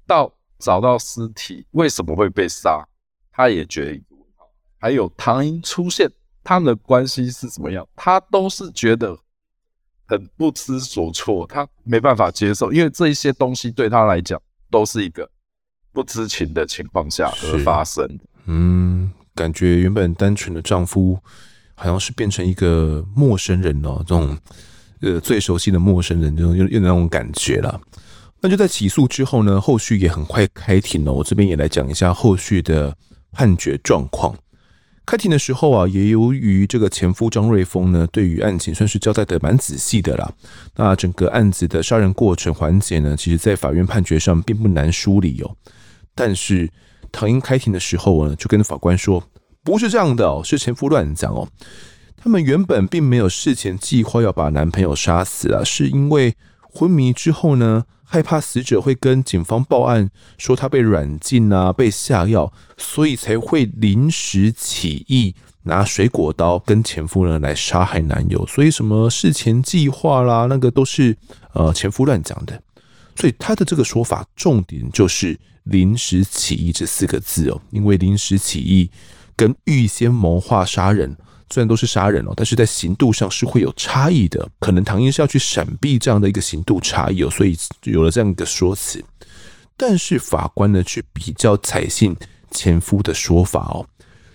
[0.06, 2.82] 到找到尸体，为什么会被杀，
[3.30, 4.50] 他也觉得一个问号。
[4.78, 6.10] 还有唐英出现，
[6.42, 9.14] 他们的关系是怎么样，他都是觉得
[10.06, 15.30] 很不知所措，他没办法接受，因为这一些东西对他来讲都是一个。
[15.92, 18.04] 不知情的情况下而发生。
[18.46, 21.16] 嗯，感觉原本单纯的丈夫，
[21.76, 24.36] 好像是变成一个陌生人哦，这种
[25.04, 27.80] 呃最熟悉的陌生人，这种有有那种感觉了。
[28.40, 31.12] 那就在起诉之后呢，后续也很快开庭了。
[31.12, 32.94] 我这边也来讲一下后续的
[33.32, 34.34] 判决状况。
[35.06, 40.32] 开庭的时候啊，也由于这个前夫张瑞峰呢，对于案情算是交代的蛮仔细的啦。
[40.76, 45.56] 那整个案子的杀人过程环节呢，其实在法院判决上并不难梳理哦。
[46.14, 46.70] 但是
[47.12, 49.22] 唐英开庭的时候呢，就跟法官说
[49.62, 51.46] ：“不是这样的哦，是前夫乱讲哦。
[52.16, 68.46] 他们原本并没有事前计划要把男朋友杀死啊，是因为昏迷之后呢，害怕死者会跟警方报案说他被软禁啊，被下药，所以才会临时起意拿水果刀跟前夫呢来杀害男友。
[68.46, 71.16] 所以什么事前计划啦，那个都是
[71.52, 72.60] 呃前夫乱讲的。
[73.16, 78.90] 所以他的这个说法重点就是。”临时起意这四个字哦，因为临时起意
[79.34, 81.16] 跟预先谋划杀人
[81.54, 84.50] 虽然都是杀人哦，但是在刑度上是会有差异的。
[84.58, 89.00] 可能唐英是要去闪避这样的一个刑度差异哦，所以有了这样一个说辞。
[89.76, 92.16] 但是法官呢，却比较采信
[92.50, 93.86] 前夫的说法哦。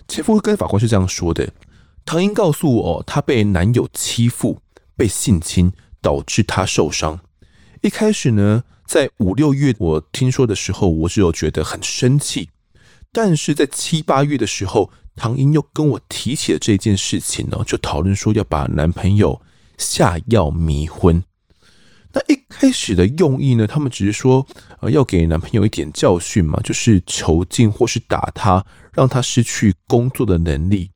[0.07, 1.51] 前夫跟法官是这样说的：
[2.05, 4.61] 唐英告诉我，她被男友欺负、
[4.95, 7.19] 被性侵，导致她受伤。
[7.81, 8.63] 一开始呢。
[8.89, 12.49] 在五六月我听说的时候，我只有觉得很生气，
[13.11, 19.41] 但是在七八月的时候，唐英又跟我提起了这件事情呢，就讨论说要把男朋友
[19.77, 21.21] 下药迷昏。
[22.13, 24.47] 那一开始的用意呢，他们只是说
[24.79, 30.89] 呃要给男朋友一点教训嘛，就是囚禁或是打他，让他失去工作的能力。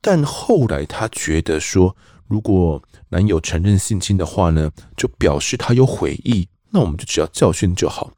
[0.00, 1.94] 但后来他觉得说，
[2.26, 6.48] 如果男友承认性侵的话呢，就表示他有悔意。
[6.70, 8.10] 那我们就只要教训就好，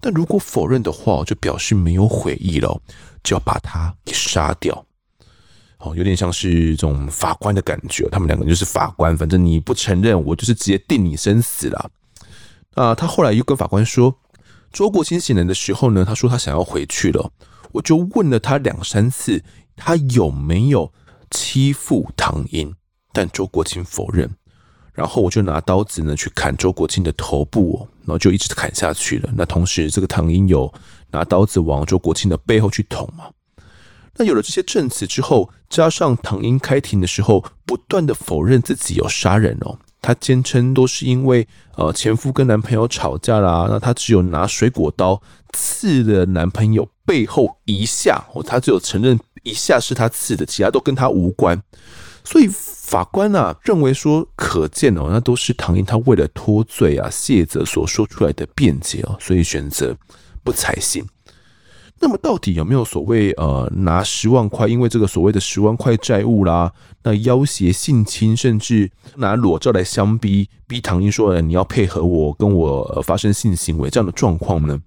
[0.00, 2.80] 但如果否认的话，就表示没有悔意了，
[3.28, 4.86] 就要把他给杀掉。
[5.80, 11.90] 哦，有点像是这种法官的感觉，他们两个就是法官，反正你不承认，我就是直接定你生死了。
[12.74, 14.18] 啊，他后来又跟法官说，
[14.72, 17.30] 周国清醒来的时候呢，他说他想要回去了，
[17.72, 19.44] 我就问了他两三次，
[19.76, 20.90] 他有没有
[21.30, 22.74] 欺负唐英，
[23.12, 24.30] 但周国清否认。
[24.94, 29.30] 然后我就拿刀子呢去砍周国清的头部，然后就一直砍下去了。
[29.36, 30.72] 那同时，这个唐英有
[31.10, 33.26] 拿刀子往周国庆的背后去捅嘛。
[34.16, 51.62] 那有了这些证词之后，加上唐英开庭的时候不断的否认自己有杀人哦，她坚称都是因为呃前夫跟男朋友吵架啦，那她只有拿水果刀刺了男朋友背后一下哦，她只有承认一下是她刺的，其他都跟她无关。
[52.30, 59.96] 所以法官啊认为说，可见哦，那都是唐英他为了脱罪啊卸责所说出来的辩解哦，所以选择
[60.44, 61.02] 不采信。
[61.98, 66.70] 那么到底有没有所谓呃拿十万块，因为这个所谓的十万块债务啦，
[67.02, 74.78] 那要挟性侵，甚至拿裸照来相逼，逼唐英说，你要配合我跟我发生性行为这样的状况呢？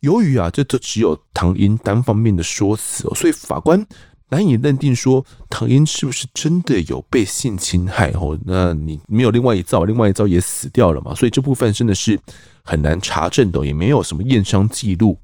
[0.00, 3.86] 由于啊这这只有唐英单方面的说辞哦，所以法官。
[4.28, 8.38] 难以认定说唐英是不是真的有被性侵害哦？
[8.44, 11.14] 那你没有另外一遭，另外一遭也死掉了嘛？
[11.14, 12.18] 所以这部分真的是
[12.62, 15.18] 很难查证的，也没有什么验伤记录。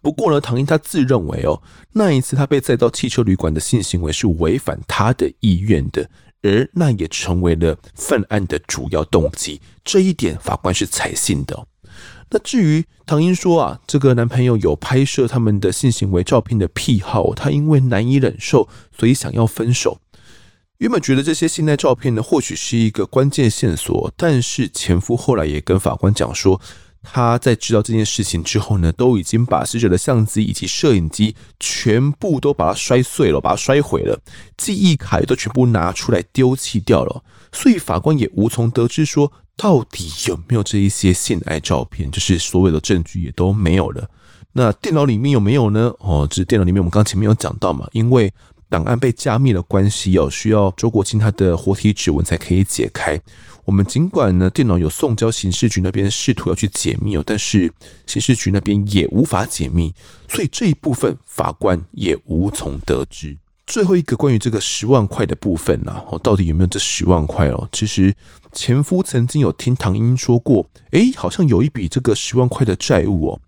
[0.00, 1.60] 不过呢，唐英他自认为哦，
[1.92, 6.08] 那一次他被载到汽车旅馆的性行为是违反他的意愿的，
[6.42, 9.60] 而那也成为了犯案的主要动机。
[9.84, 11.66] 这一点法官是采信的。
[12.32, 20.00] 那至于唐英说啊，这个男朋友有拍摄他们的性行为照片的癖好，他因为难以忍受，所以想要分手。
[20.78, 26.60] 原本觉得这些性爱照片呢，或许是一个关键线索，但是前夫后来也跟法官讲说，
[27.02, 34.20] 他在知道这件事情之后呢，都已经把死者的相机以及摄影机全部都把它摔碎了，把它摔毁了，
[34.56, 39.32] 记忆卡也都全部拿出来丢弃掉了，所以法官也无从得知说。
[39.60, 42.10] 到底有没有这一些性爱照片？
[42.10, 44.08] 就是所有的证据也都没有了。
[44.54, 45.92] 那电脑里面有没有呢？
[45.98, 48.32] 哦，这电脑里面我们刚前面有讲到嘛，因为
[48.70, 53.20] 档案被加密的关系哦，需要周国清他的活体指纹才可以解开。
[53.66, 57.70] 我们尽管呢，电脑有送交刑事局那边试图要去解密哦，但是
[58.06, 59.94] 刑事局那边也无法解密，
[60.26, 63.36] 所以这一部分法官也无从得知。
[63.70, 67.68] 最后一个关于这个十万块的部分呢，哦，到底有没有这十万块哦？
[67.70, 68.12] 其实
[68.50, 73.40] 前夫曾经有听唐英说过，诶，好像有一笔这个十万块的债务哦，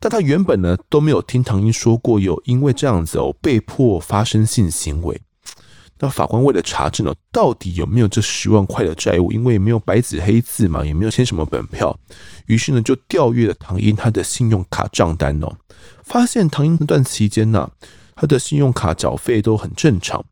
[0.00, 5.20] 但他原本呢都没有听唐英说过有因为这样子哦被迫发生性行为。
[5.98, 11.94] 那法官为了查证哦，到底有没有这十万块的债务，因为没有白纸黑字嘛，也没有签什么本票，
[12.46, 15.52] 于是呢就调阅了唐英他的信用卡账单哦，
[16.02, 17.70] 发现唐英那段期间呢。
[18.16, 20.24] 他的信用卡缴费都很正常，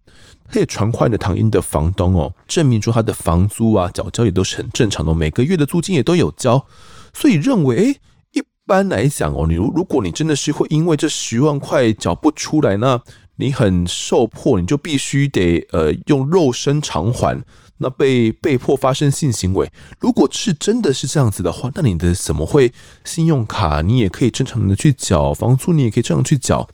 [0.50, 6.66] 他也传唤了唐英的房东哦，证明说他的房租啊缴交也都是很正常的，每个月的租金也都有交，
[7.12, 8.00] 所以认为，诶，
[8.32, 13.00] 一般来讲哦，你如如果你真的是会因为这十万块缴不出来，那
[13.36, 17.44] 你很受迫，你就必须得呃用肉身偿还，
[17.78, 19.70] 那被被迫发生性行为。
[19.98, 22.72] 如果是真的是这样子的话，那你的怎么会
[23.04, 26.66] 信用卡你也可以正常的去缴，房租你也可以这样去缴？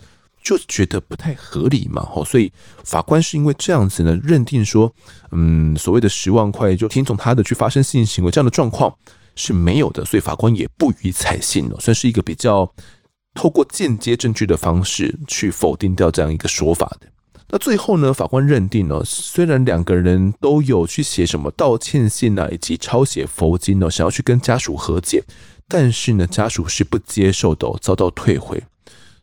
[0.42, 2.50] 就觉得不太合理嘛，吼，所以
[2.84, 4.92] 法官是因为这样子呢，认定说，
[5.32, 8.94] 嗯，所谓的十万块就听从他的去发生性行为这样的状况
[9.36, 12.72] 是没有的，所以法官也不予采信了，算是一个比较
[13.34, 17.06] 透过间接证据的方式去否定掉这样一个说法的。
[17.52, 25.22] 那最后呢，法官认定呢，虽然两个人都有去写什么道歉信啊，以及抄写佛经呢，想要去跟家属和解，
[25.68, 28.62] 但是呢，家属是不接受的，遭到退回。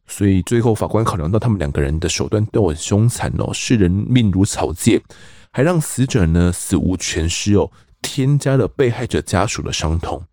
[0.08, 5.02] 所以最后，法官考量到他们两个人的手段都很凶残哦，视人命如草芥，
[5.52, 7.70] 还让死者呢死无全尸哦，
[8.02, 10.24] 添加了被害者家属的伤痛。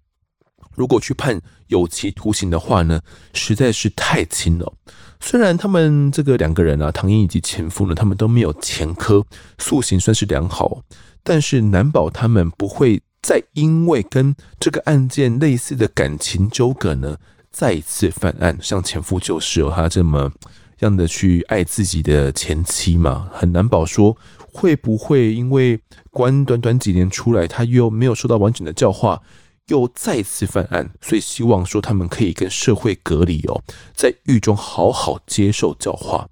[0.77, 3.01] 如果去判有期徒刑的话呢，
[3.33, 4.73] 实在是太轻了。
[5.21, 9.25] 虽然他们这个两个人啊，唐英以及前夫呢，他们都没有前科，
[9.59, 10.83] 素行算是良好，
[11.23, 17.19] 但是难保他们不会再因为跟这个案件类似的感情纠葛呢。
[17.55, 20.33] 再次犯案，像前夫就是有他这么
[20.81, 24.17] 样的去爱自己的前妻嘛，很难保说
[24.53, 25.79] 会不会因为
[26.11, 29.23] 关短短几年出来，他又没有受到完整的教化，
[29.69, 33.63] 又再次犯案，所以希望说他们可以跟社会隔离哦，
[33.95, 36.29] 在狱中好好接受教化。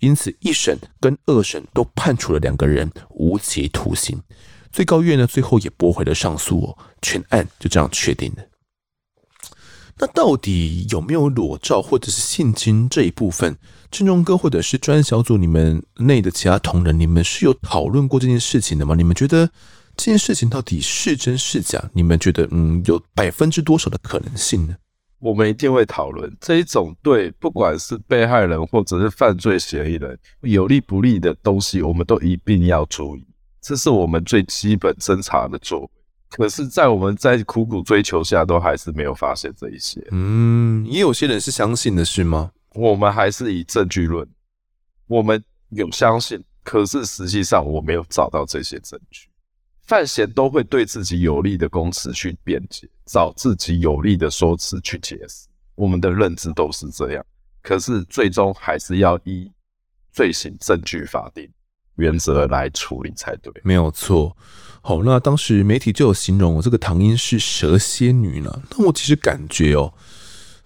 [0.00, 4.20] 因此一审跟二审都判处了两个人无期徒刑，
[4.72, 8.42] 最高院呢最后也驳回了上诉哦，全案就这样确定了。
[9.98, 13.56] 那到底有没有裸照或者是性侵这一部分？
[13.90, 18.94] 政中哥或者是专案小组你们内的其他同仁，你们是有讨论过这件事情的吗？
[18.94, 19.48] 你们觉得
[19.96, 21.82] 这件事情到底是真是假？
[21.94, 24.74] 你们觉得嗯，有百分之多少的可能性呢？
[25.18, 33.26] 我们一定会讨论这一种对不管是被害人或者是犯罪嫌疑人有利不利的东西，我们都一定要注意，
[33.62, 35.90] 这是我们最基本侦查的作。
[36.28, 40.04] 可是，在我们在苦苦追求下，都还是没有发现这一些。
[40.10, 42.50] 嗯，也有些人是相信的，是吗？
[42.74, 44.28] 我们还是以证据论。
[45.06, 49.28] 我们有相信，可是实际上我没有找到这些证据。
[49.82, 55.46] 范闲都会对自己有利的供词去辩解，找自己有利的说辞去解释。
[55.76, 57.24] 我们的认知都是这样。
[57.62, 59.50] 可是最终还是要依
[60.12, 61.48] 罪行证据法定
[61.96, 63.52] 原则来处理才对。
[63.62, 64.36] 没有错。
[64.88, 68.62] 好，那当时媒体就有形容我这个唐英是蛇蝎女呢。
[68.70, 69.92] 那我其实感觉哦，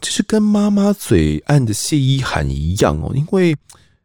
[0.03, 3.57] 其实跟妈妈嘴案的谢依涵一样哦，因为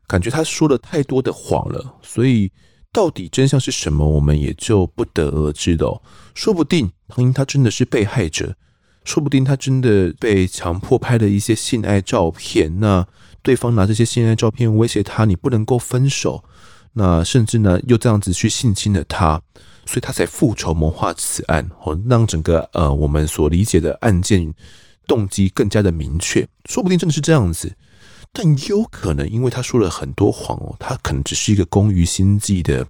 [0.08, 2.50] 感觉她说了太多的谎了，所以
[2.94, 5.86] 到底真相是什么，我们也就不得而知的。
[6.34, 8.56] 说不定唐英她真的是被害者，
[9.04, 13.06] 说不定她真的被强迫拍了一些性爱照片，那
[13.44, 16.46] 对方拿这些性爱照片威胁她，你不能够分手，
[16.94, 19.42] 那甚至呢又这样子去性侵了她。
[19.86, 24.54] 所以他才复仇谋划此案，哦，让整个呃我们所理解的案件
[25.08, 26.48] 动机更加的明确。
[26.66, 27.76] 说不定真的是这样子，
[28.34, 32.86] 但有可能因为他说了很多谎哦，他可能只是一个工于心计的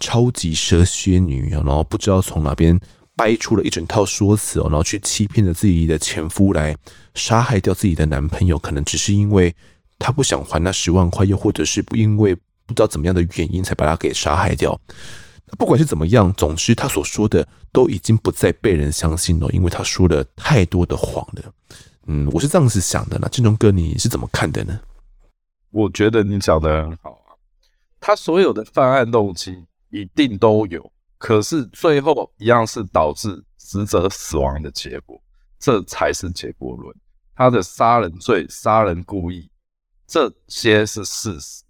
[0.00, 2.78] 超级蛇蝎女，然后不知道从哪边
[3.14, 6.76] 掰出了一整套说辞哦，然后去欺骗着自己的前夫来
[7.14, 9.54] 杀害掉自己的男朋友，可能只是因为
[9.98, 14.80] 他不想还那十万块，又或者是不因为不知道怎么样的原因才把他给杀害掉。
[15.58, 21.52] 不管是怎么样，总之他所说的都已经不再被人相信了，因为他说了太多的谎了。
[22.06, 23.28] 嗯，我是这样子想的呢。
[23.30, 24.80] 建中哥，你是怎么看的呢？
[25.70, 27.36] 我觉得你讲得很好啊。
[28.00, 35.22] 他所有的犯案动机一定都有，可是最后一样是导致死者死亡的结果，
[35.58, 36.94] 这才是结果论。
[37.34, 39.48] 他的杀人罪、杀人故意，
[40.06, 41.62] 这些是事实。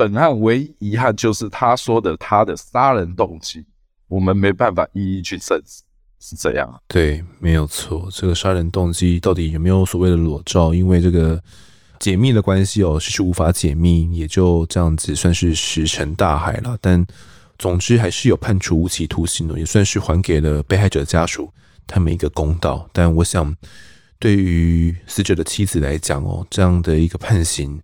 [0.00, 3.62] 本案唯一遗憾就是他说的他的杀人动机，
[4.08, 5.82] 我们没办法一一去证实，
[6.18, 6.82] 是这样。
[6.88, 8.08] 对，没有错。
[8.10, 10.72] 这个杀人动机到底有没有所谓的裸照？
[10.72, 11.38] 因为这个
[11.98, 16.78] 解密的关系哦，是无法解密，也就这样子算是石沉大海了。
[16.80, 17.06] 但
[17.58, 21.52] 总之还是有判处无期徒刑的，也算是还给了被害者家属
[21.86, 22.88] 他们一个公道。
[22.90, 23.54] 但我想，
[24.18, 27.78] 对于死者的妻子来讲哦，这样的一个判刑。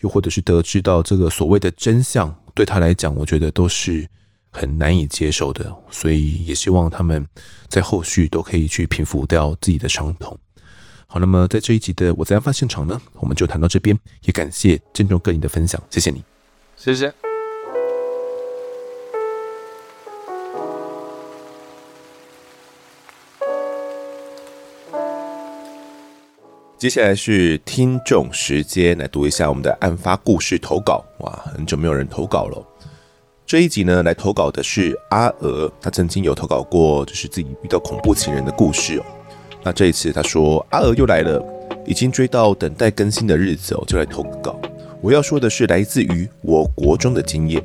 [0.00, 4.06] 又或者是得知到这个所谓的真相，对他来讲，我觉得都是
[4.50, 7.26] 很难以接受的，所以也希望他们
[7.68, 10.38] 在后续都可以去平复掉自己的伤痛。
[11.06, 16.22] 好，那么在这一集的我在案发现场呢，我们就谈到这边，也感谢郑重哥你的分享，谢谢你，
[16.76, 17.25] 谢谢。
[26.78, 31.02] 接下来是听众时间，来读一下我们的案发故事投稿。
[31.20, 32.62] 哇，很久没有人投稿了。
[33.46, 39.04] 这一集呢，来投稿的是阿娥，她曾经有投稿过，就是自己遇到恐怖情人的故事哦。
[39.62, 41.42] 那这一次她说，阿娥又来了，
[41.86, 44.60] 已经追到等待更新的日子哦，就来投稿。
[45.00, 47.64] 我要说的是来自于我国中的经验。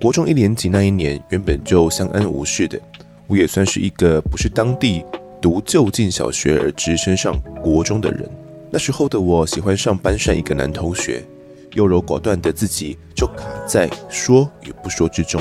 [0.00, 2.80] 国中一年级那一年，原本就相安无事的，
[3.26, 5.04] 我也算是一个不是当地。
[5.40, 8.28] 读就近小学而直升上国中的人，
[8.70, 11.24] 那时候的我喜欢上班上一个男同学，
[11.74, 15.40] 优柔寡断的自己就卡在说与不说之中。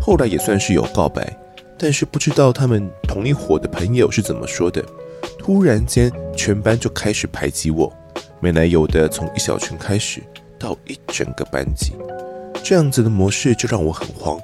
[0.00, 1.36] 后来也算是有告白，
[1.78, 4.84] 但是不知道他们同一伙的朋友是怎么说的。
[5.38, 7.92] 突然间，全班就开始排挤我，
[8.40, 10.22] 没来由的从一小群开始
[10.58, 11.92] 到一整个班级，
[12.62, 14.38] 这样子的模式就让我很慌。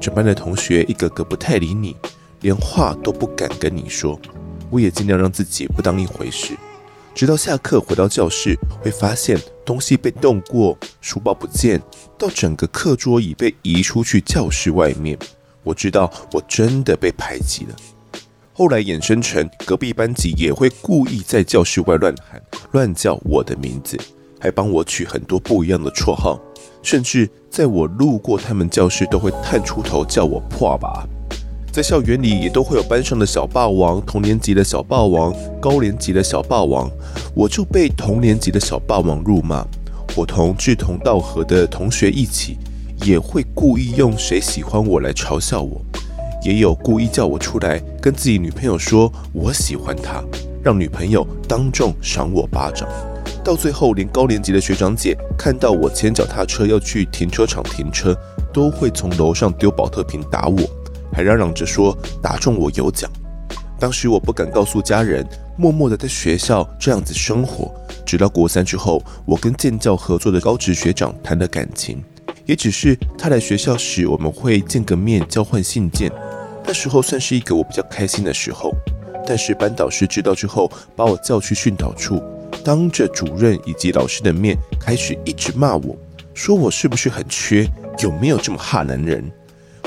[0.00, 1.94] 整班的同学一个个不太理你，
[2.40, 4.18] 连话都不敢跟你说。
[4.70, 6.54] 我也尽量让自己不当一回事，
[7.14, 11.80] 直到下课回到教室，会发现东西被动过，书包不见，
[12.18, 15.18] 到整个课桌椅被移出去教室外面。
[15.62, 17.74] 我知道我真的被排挤了。
[18.52, 23.96] 后来衍生成隔壁班级也会故意在教室外乱喊、乱叫我的名字，
[24.38, 26.38] 还帮我取很多不一样的绰号，
[26.82, 31.08] 甚至在我路过他们教室都会探出头叫我破吧。
[31.70, 36.90] 在校园里也都会有班上的小霸王，同年级的小霸王，高年级的小霸王，
[37.34, 39.64] 我就被同年级的小霸王辱骂。
[40.14, 42.56] 伙同志同道合的同学一起，
[43.04, 45.80] 也会故意用谁喜欢我来嘲笑我，
[46.42, 50.24] 也有故意叫我出来跟自己女朋友说我喜欢她，
[50.64, 52.88] 让女朋友当众赏我巴掌。
[53.44, 58.16] 到最后，连高年级的学长姐看到我牵脚踏车要去停车场停车，
[58.52, 60.58] 都会从楼上丢保特瓶打我。
[61.12, 63.10] 还嚷嚷着说打中我有奖。
[63.78, 65.24] 当时我不敢告诉家人，
[65.56, 67.72] 默默的在学校这样子生活。
[68.04, 72.02] 直到国三之后，我跟建教合作的高职学长谈了感情，
[72.44, 76.10] 也只是他来学校时我们会见个面，交换信件。
[76.64, 78.72] 那时候算是一个我比较开心的时候。
[79.26, 82.22] 但是班导师知道之后，把我叫去训导处，
[82.64, 85.94] 当着主任以及老师的面，开始一直骂我，
[86.32, 89.30] 说我是不是很缺，有没有这么哈男人。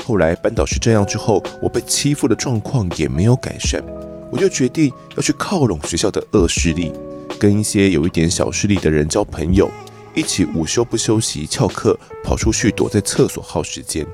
[0.04, 3.82] 后来班导师这样之后，我被欺负的状况也没有改善，
[4.30, 6.92] 我就决定要去靠拢学校的恶势力，
[7.38, 9.70] 跟一些有一点小势力的人交朋友，
[10.14, 14.04] 一起午休不休息翘课跑出去躲在厕所耗时间。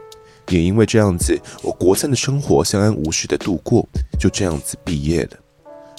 [0.50, 3.86] 也因为这样子，我国三的生活相安无事的度过，
[4.18, 5.30] 就这样子毕业了。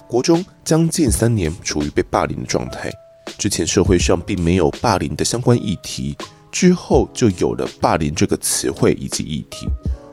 [0.07, 2.91] 国中将近三年处于被霸凌的状态，
[3.37, 6.17] 之前社会上并没有霸凌的相关议题。
[6.51, 9.67] 之后就有了霸凌这个词汇以及议题，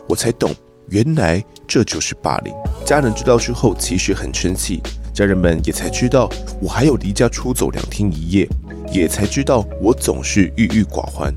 [0.09, 0.55] 我才懂，
[0.91, 2.55] 原来这就是霸凌。
[2.85, 4.81] 家人知道之后，其实很生气。
[5.13, 6.29] 家人们也才知道，
[6.61, 8.47] 我还有离家出走两天一夜，
[8.93, 11.35] 也才知道我总是郁郁寡欢。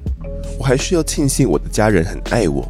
[0.58, 2.68] 我还是要庆幸我的家人很爱我，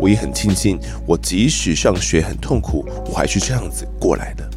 [0.00, 4.48] 我也很庆幸，我即使上学很痛苦，我还是这样子过来的。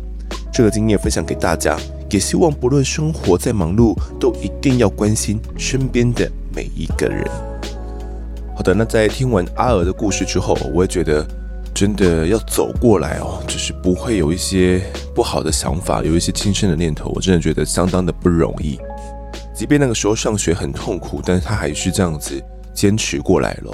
[0.53, 1.77] 这个经验分享给大家，
[2.09, 6.31] 也希望不论生活再忙碌，都一定要关心身边的。
[6.59, 7.25] 每一个人。
[8.53, 11.25] 好的，那在听完阿娥的故事之后，我也觉得
[11.73, 14.81] 真的要走过来哦，就是不会有一些
[15.15, 18.77] 不好的想法，有一些轻生的念头，我真的觉得相当的不容易。
[19.55, 22.43] 即便那个时候上学很痛苦，但是他还是这样子
[22.73, 23.73] 坚持过来了。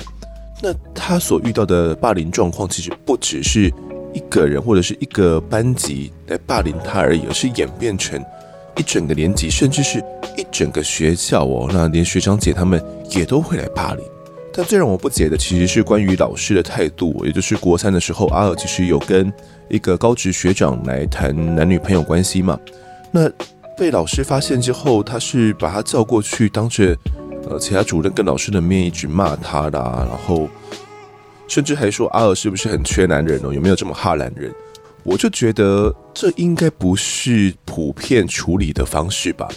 [0.61, 3.73] 那他所遇到的霸凌状况，其实不只是
[4.13, 8.23] 一个人或者是一个班级来霸凌他而已，而是演变成
[8.77, 9.99] 一整个年级，甚至是
[10.37, 11.69] 一整个学校哦。
[11.71, 14.03] 那连学长姐他们也都会来霸凌。
[14.57, 17.25] 但最让我不解的，其实是关于老师的态度。
[17.25, 19.31] 也就是国三的时候，阿尔其实有跟
[19.67, 22.57] 一个高职学长来谈男女朋友关系嘛。
[23.11, 23.29] 那
[23.77, 26.95] 被老师发现之后，他是把他叫过去，当着
[27.49, 30.47] 呃其他主任跟老师的面一直骂他的，然后
[31.49, 33.53] 甚至还说阿尔是不是很缺男人哦？
[33.53, 34.49] 有没有这么哈男人？
[35.05, 39.47] 我就觉得这应该不是普遍处理的方式吧。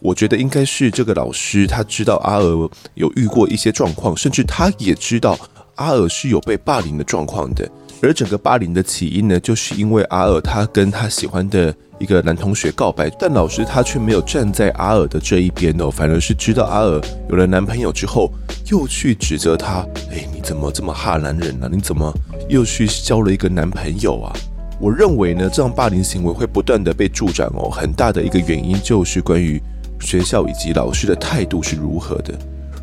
[0.00, 5.38] 我觉得应该是这个老师，他知道阿尔有遇过一些状况，甚至他也知道
[5.74, 7.68] 阿尔是有被霸凌的状况的。
[8.00, 18.32] 而整个霸凌的起因呢，就是因为阿尔他跟他喜欢的一个男同学告白，但老师他却没有站在阿尔的这一边哦，反而是知道阿尔有了男朋友之后，
[18.70, 21.68] 又去指责他，哎，你怎么这么哈男人呢？
[21.72, 22.12] 你怎么
[22.48, 24.34] 又去交了一个男朋友啊？
[24.82, 29.62] 我认为呢，这样霸凌行为会不断的被助长哦，很大的一个原因就是关于。
[30.00, 32.34] 学校以及老师的态度是如何的？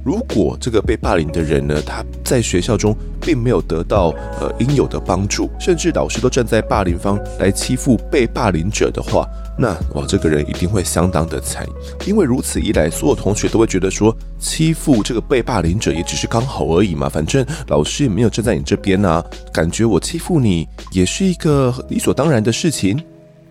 [0.06, 9.28] 如果这个被霸凌的人呢，他在学校中并没有得到呃应有的帮助，甚至老师都站在霸凌方来欺负被霸凌者的话，
[9.62, 11.68] 那哇，这个人一定会相当的惨。
[12.08, 22.98] 因为如此一来，所有同学都会觉得说，欺负这个被霸凌者也只是刚好而已嘛，反正老师也没有站在你这边啊，感觉我欺负你也是一个理所当然的事情。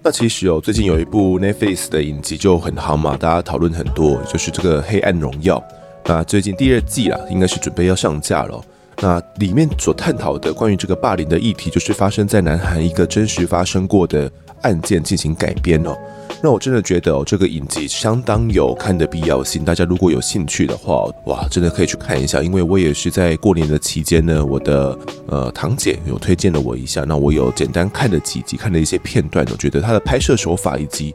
[0.03, 5.59] 那其实哦，最近有一部 Netflix 的影集就很好嘛，大家讨论很多，就是这个《黑暗荣耀》。
[6.07, 8.59] 那最近第二季啦，应该是准备要上架了。
[9.01, 14.29] 那里面所探讨的关于这个霸凌的议题，就是发生在南韩一个真实发生过的
[14.63, 15.97] 案件进行改编哦。
[16.41, 19.65] 那我真的觉得哦，这个影集相当有看的必要性。
[19.65, 22.41] 大家如果有兴趣的话，哇，真的可以去看一下。
[22.41, 24.97] 因为我也是在过年的期间呢，我的
[25.27, 31.13] 呃堂姐有推荐了我一下，那我有简单看了几集，看了一些片段，我觉得它的拍摄手法以及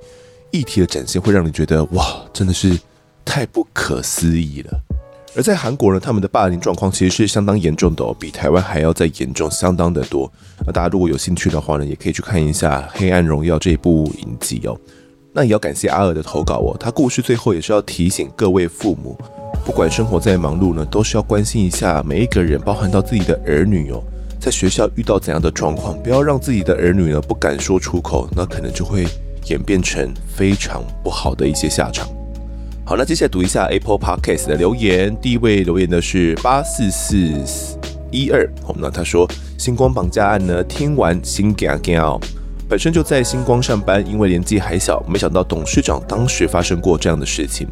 [0.52, 2.78] 议题的展现，会让你觉得哇，真的是
[3.24, 4.83] 太不可思议了。
[5.36, 10.32] 而在韩国呢，他们的霸凌状况其实是相当严重的哦，比台湾还要再严重相当的多。
[10.66, 14.78] 那大家如果有兴趣的话呢，也可以去看一下《黑暗荣耀》这一部影集哦。
[15.34, 19.18] 那也要感谢阿尔的投稿哦，他故事最后也是要提醒各位父母，
[19.66, 24.04] 不管生活再忙碌呢，都是要关心一下每一个人，包含到自己的儿女哦，
[24.40, 29.08] 在学校遇到怎样的状况，不要让自己的儿女呢不敢说出口，那可能就会
[29.48, 32.08] 演变成非常不好的一些下场。
[32.94, 37.18] 好，那接下来读一下 Apple Podcast 的留言，第一位留言的是八四四
[38.12, 39.28] 一二，那他说
[39.58, 42.00] 星光绑架案呢，听完心惊惊。
[42.70, 47.68] 本身就在星光上班，因为年纪还小，没想到董事长当时发生过这样的事情。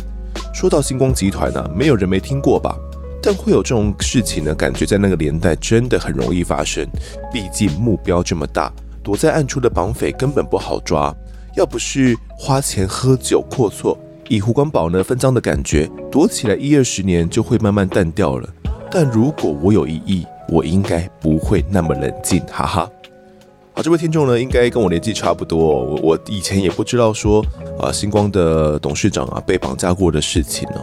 [0.56, 2.76] 说到星光集团呢、没有人没听过吧？
[3.22, 6.84] 但会有这种事情呢，感觉在那个年代真的很容易发生。
[7.32, 11.16] 毕竟目标这么大，躲在暗处的绑匪根本不好抓。
[11.56, 13.96] 要不是花钱喝酒阔绰，
[14.32, 18.48] 以胡光宝呢分赃的感觉，躲起来一二十年就会慢慢淡掉了。
[18.90, 22.90] 但如果我有异议，我应该不会那么冷静，哈哈。
[23.74, 25.60] 好，这位听众呢，应该跟我年纪差不多。
[25.60, 27.46] 我我以前也不知道说
[27.78, 30.82] 啊，星光的董事长啊被绑架过的事情呢。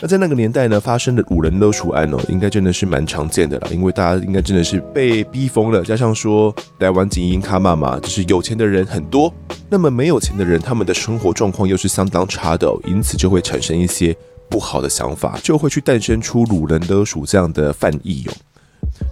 [0.00, 3.68] 那在那个年代呢，发生的掳人勒赎案哦，应该真的是蛮常见的啦。
[3.72, 9.32] 因为大家应该真的是被逼疯了，加上说台湾精英卡妈妈，就是有钱的人很多，
[9.68, 14.16] 那么没有钱的人，他们的生活状况又是相当差的，因此就会产生一些
[14.48, 18.32] 不好的想法，就会去诞生出掳人勒赎这样的犯意哦。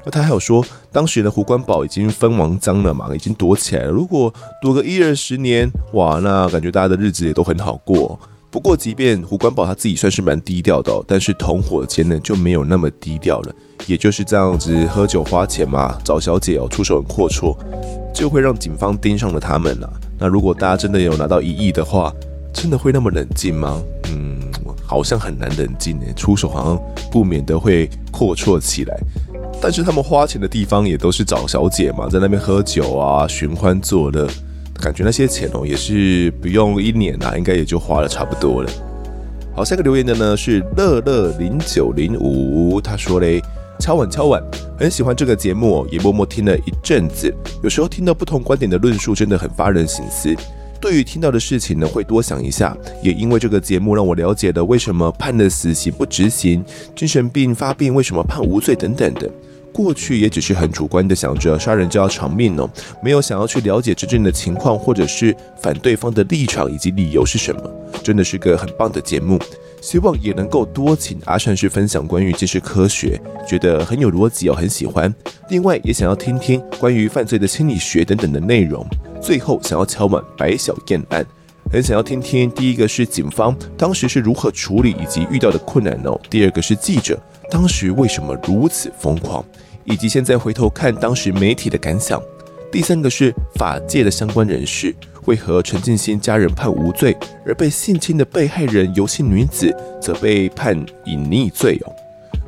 [0.05, 3.91] 那他还有说，当时的胡关宝已经分王赃了嘛，已经躲起来了。
[3.91, 4.33] 如果
[4.63, 8.19] 躲个一二十年，哇，那感觉大家的日子也都很好过。
[8.57, 13.55] 不过，即便胡关宝他自己算是蛮低调的，但是同伙间呢就没有那么低调了。
[13.87, 17.55] 也就是这样子，喝酒花钱嘛，找小姐哦，出手很阔绰，
[18.15, 19.93] 就会让警方盯上了他们了。
[20.19, 22.11] 那如果大家真的有拿到一亿的话，
[22.51, 23.79] 真的会那么冷静吗？
[24.09, 24.41] 嗯，
[24.87, 26.83] 好像很难冷静诶，出手好像
[27.13, 28.99] 不免得会阔绰起来。
[29.61, 34.27] 但是他们花钱的地方也都是找小姐嘛，在那边喝酒啊，寻欢作乐，
[34.81, 38.71] 感觉那些钱哦也是不用一年啊，应该也就花了差不多了。
[39.55, 43.41] 好，下个留言的呢是乐乐零九零五，他说嘞，
[43.81, 44.43] 敲碗敲碗，
[44.79, 50.35] 很喜欢这个节目，也默默听了一阵子，有时候听到不同观点的论述，真的很发人省思。
[50.79, 52.77] 对于听到的事情呢，会多想一下。
[53.03, 56.63] 也因为这个节目，让我了解了为什么判了死刑不执行，
[56.95, 59.29] 精神病发病为什么判无罪等等的。
[59.77, 62.67] 过去也只是很主观的想着杀人就要偿命哦，
[63.03, 67.63] 没有想要去了解真正的情况，或者是反对方的立场以及理由是什么。
[68.03, 69.39] 真的是个很棒的节目，
[69.83, 75.15] 希望也能够多请阿善师分享关于这些科学，觉得很有逻辑哦，很喜欢。
[75.51, 78.83] 另外也想要听听关于犯罪的心理学等等的内容。
[79.21, 81.23] 最后想要敲碗白小燕案，
[81.71, 87.21] 很想要听听第一个是警方当时是如何处理以及遇到的困难哦，第二个是记者
[87.51, 89.45] 当时为什么如此疯狂。
[89.87, 92.21] 以及现在回头看当时媒体的感想，
[92.71, 97.17] 第三个是法界的相关人士，为何陈进兴家人判无罪，
[97.47, 100.77] 而被性侵的被害人游姓女子则被判
[101.07, 101.93] 隐匿罪哦？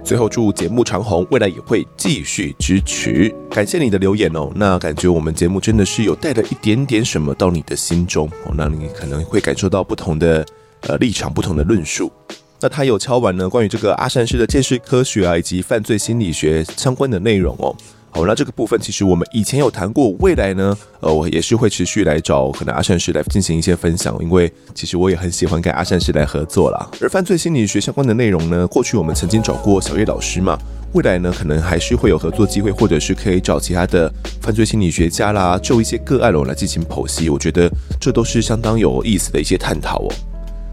[0.05, 4.51] 最后祝节目长红，未来也会继续支持，感谢你的留言哦。
[4.55, 10.47] 那感觉我们节目真的是有带了一点点什么到你的心中哦，那你可能会感受到不同的
[10.83, 12.11] 呃立场，不同的论述。
[12.61, 17.75] 那他有敲完呢，关于这个阿善师的鉴识科学啊，以及犯罪心理学相关的内容哦。
[18.11, 26.91] 好，那这个部分其实我们以前有谈过，未来呢，呃，我也是会持续来找可能阿善师来进行一些分享，因为其实我也很喜欢跟阿善师来合作啦。
[27.01, 30.59] 而犯罪心理学相关的内容呢，过去我们曾经找过小叶老师嘛，
[30.95, 40.09] 未来呢，可能还是会有合作机会，或者是可以找其他的犯罪心理学家啦，就一些个案哦来进行剖析，我觉得这都是相当有意思的一些探讨哦。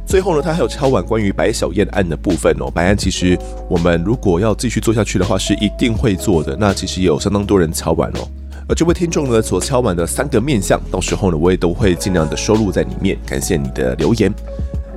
[0.05, 2.69] 最后呢，他还有敲碗关于白小燕案的部分哦。
[2.69, 3.37] 白案其实
[3.69, 6.55] 我们如果要继续做下去的话，是一定会做的。
[6.59, 8.27] 那其实也有相当多人敲碗哦。
[8.67, 13.17] 而这位听众呢所敲碗的三个面相，到时候呢我也都会尽量的收录在里面。
[13.25, 14.31] 感谢你的留言。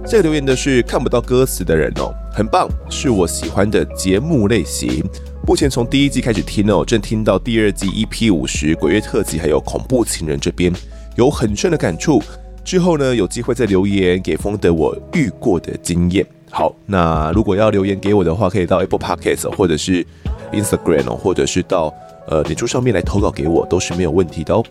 [0.06, 5.04] 这个留言的是看不到歌词的人哦，很棒，是我喜欢的节目类型。
[5.46, 10.72] 目前从第一季开始听哦，正听到第二季 EP 五十鬼月特辑，还有恐怖情人这边
[11.16, 12.22] 有很深的感触。
[12.68, 16.26] 之后呢，有机会再留言给丰德我遇过的经验。
[16.50, 20.06] 好，那如果要留言给我的话，可以到 Apple Podcast 或者是
[20.52, 21.90] Instagram 或者是到
[22.26, 24.62] 呃脸书上面来投稿给我，都是没有问题的哦。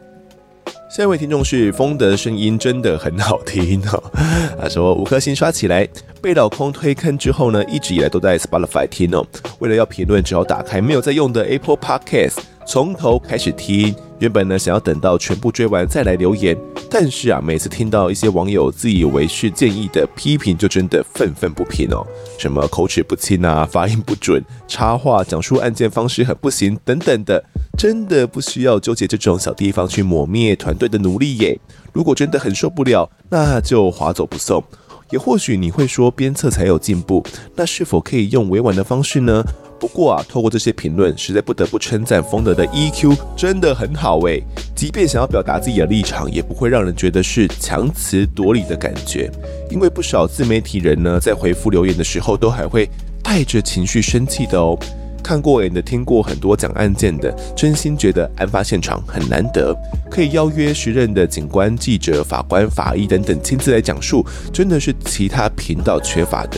[0.91, 4.04] 下一位听众是丰德，声音真的很好听哦。
[4.62, 5.88] 他说五颗星刷起来，
[6.22, 9.26] 被老公推坑之后呢，一直以来都在 Spotify 听哦。
[9.58, 12.38] 为了要评论，只好打开没有在用的 Apple Podcast，
[12.68, 13.95] 从头开始听。
[14.20, 16.57] 原本呢，想要等到全部追完再来留言，
[16.89, 22.05] 但是啊，每次听到一些网友自以为是建议的批评，就真的愤愤不平哦。
[22.38, 27.41] 什么口齿不清啊，发音不准，插话讲述案件方式很不行等等的，
[27.78, 31.57] 真的不需要纠结这种小地方去抹灭团队的努力耶。
[31.93, 34.61] 如果真的很受不了，那就划走不送。
[35.11, 37.24] 也或许你会说鞭策才有进步，
[37.55, 39.41] 那是否可以用委婉的方式呢？
[39.80, 44.41] 不过啊，透过这些评论，实在不得不称赞丰德的 EQ 真的很好诶。
[44.75, 49.30] 即便想要表达自己的立场，也不会让人觉得是强词夺理的感觉。
[49.69, 52.89] 因为不少自媒体人呢，在回复留言的时候，都还会
[53.23, 54.78] 带着情绪生气的哦。
[55.23, 59.75] 看过瘾的，听过很多讲案件的，真心觉得案发现场很难得，
[60.09, 66.57] 可以邀约时任的警官、记者、法官、法医等等亲自来讲述，真的是其他频道缺乏的。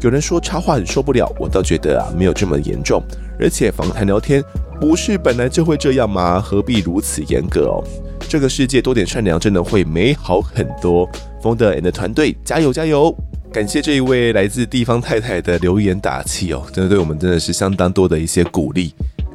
[0.00, 3.02] 有人说插话很受不了，我倒觉得啊，没有这么严重。
[3.40, 4.42] 而且访谈聊天
[4.80, 6.40] 不是本来就会这样吗？
[6.40, 7.82] 何必如此严格哦？
[8.28, 11.08] 这个世界多点善良，真的会美好很多。
[11.42, 13.14] 风的 and 团队加油加油！
[13.52, 18.92] 感谢这一位来自地方太太的留言打气哦，真的对我们真的是相当多的一些鼓励。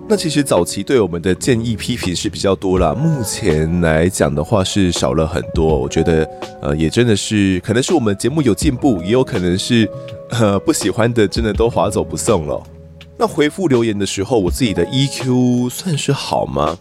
[0.08, 5.80] 那其实早期对我们的建议批评是比较多啦，目前来讲的话是少了很多。
[5.80, 6.30] 我觉得
[6.62, 9.90] 呃，也真的是可能是我们节目有进步，也有可能是。
[10.40, 12.60] 呃，不喜欢的真的都划走不送了。
[13.20, 16.76] 那回复留言的时候，我自己的 EQ 算是好吗？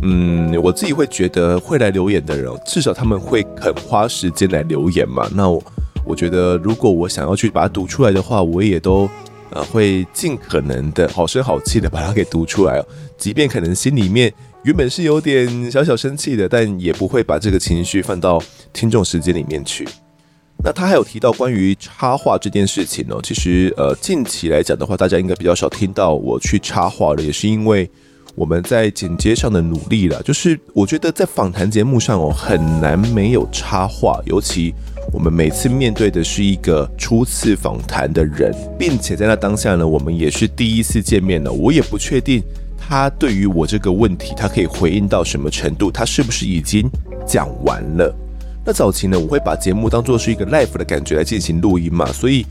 [0.00, 5.28] 嗯，我自己会觉得会来留言的人，至少他们会肯花时间来留言嘛。
[5.34, 5.62] 那我
[6.06, 9.06] 我觉得，如果我想要去把它读出来的话，我也都
[9.54, 12.86] 呃会尽可能的好声好气的把它给读出来哦。
[13.16, 14.32] 即便可能心里面
[14.64, 18.42] 原本是有点小小生气的，但也不会把这个情绪放到
[18.72, 19.86] 听众时间里面去。
[20.62, 27.90] 那他还有提到关于插画这件事情哦，其实呃近期来讲的话，大家应该比较少听到我去插画了，也是因为
[28.34, 30.22] 我们在剪接上的努力了。
[30.22, 34.72] 就是我觉得在访谈节目上哦，很难没有插画，尤其
[35.12, 42.42] 我们每次面对的是一个初次访谈的人，并且在那当下呢，我们也是第一次见面了，我也不确定
[42.76, 46.90] 他对于我这个问题，他可以回应到什么程度，他是不是已经
[47.26, 48.14] 讲完了。
[48.66, 52.44] 那早期呢，我会把节目当作是一个 live 的感觉来进行录音嘛，所以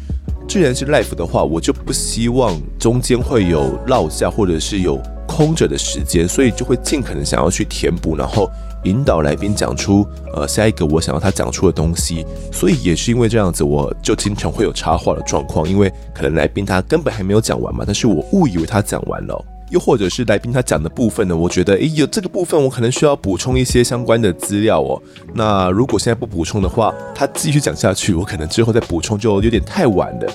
[0.48, 8.48] 既然是 live 的话，我就不希望中间会有落下或者是有空着的时间，所以就会尽可能想要去填补，然后
[8.84, 25.02] 引导来宾讲出呃下一个我想要他讲出的东西，所以也是因为这样子，我就经常会有插话的状况，因为可能来宾他根本还没有讲完嘛，但是我误以为他讲完了，又或者是来宾他讲的部分呢，我觉得诶有这个部分我可能需要补充一些相关的资料哦，
[25.34, 30.32] 那如果现在不补充的话，他继续讲下去，我可能之后再补充就有点太晚了，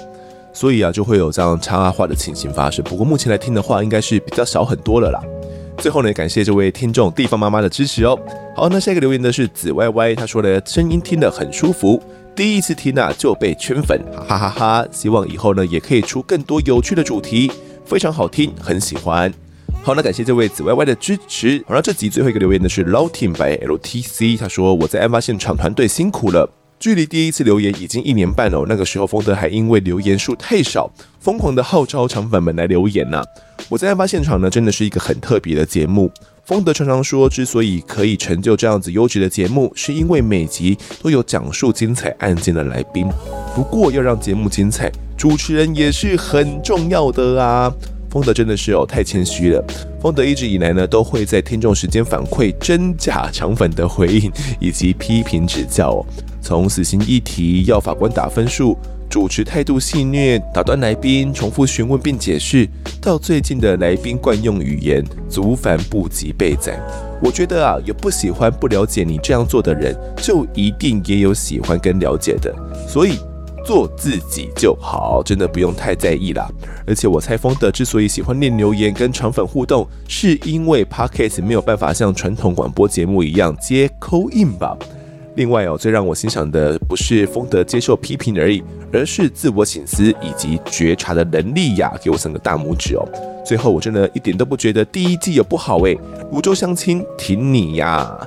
[0.52, 2.84] 所以啊就会有这样插话的情形发生。
[2.84, 5.22] 不过目前来听的话，应该是比较少很多了啦。
[5.78, 8.18] 最后呢，感谢这位听众地方妈妈的支持哦。
[8.56, 12.02] 好，那下一个留言的是紫歪歪，他说的声音听得很舒服，
[12.34, 14.86] 第一次听啊就被圈粉，哈哈哈！
[14.90, 17.50] 希望以后呢也可以出更多有趣的主题，
[17.84, 19.32] 非常好听，很喜欢。
[19.82, 21.62] 好，那感谢这位紫歪歪的支持。
[21.68, 26.57] 好，那这集最后一个留言的是 Loting by LTC，他说我在案发现场团队辛苦了。
[26.80, 33.22] 距离第一次留言已经一年半了，那个时候丰德还因为留言数太少，疯狂的号召肠粉们来留言呢、
[33.68, 36.10] 我在案发现场呢，真的是一个很特别的节目。
[36.44, 43.06] 丰德常常说，之所以可以成就这样子优质的节目，是因为每集都有讲述精彩案件的来宾。
[43.54, 47.70] 不过要让节目精彩，主持人也是很重要的啊。
[48.08, 49.62] 丰德真的是哦，太谦虚了。
[50.00, 56.06] 丰德一直以来呢，都会在听众时间反馈真假肠粉的回应以及批评指教哦。
[56.40, 58.76] 从死刑议题要法官打分数，
[59.08, 62.68] 主持态度戏谑，打断来宾，重复询问并解释，
[63.00, 66.78] 到最近的来宾惯用语言，族繁不及备载。
[67.22, 72.54] 我觉得啊，有不喜欢、不了解你这样做的人，就一定也有喜欢跟了解的。
[72.88, 73.18] 所以。
[73.66, 76.48] 做自己就好，真的不用太在意啦。
[76.86, 84.74] 而且我猜丰德之所以喜欢念留言跟肠粉互动，是因为 Podcast 没有办法像传统广播节目一样接 c a in 吧。
[85.38, 88.60] 另外哦，最让我欣赏的不是丰德接受批评而已，
[88.92, 93.08] 而是自我省思以及觉察的能力呀，给我三个大拇指哦。
[93.46, 95.96] 最后我真的一点都不觉得第一季有不好诶，
[96.32, 98.18] 芦洲乡亲挺你呀。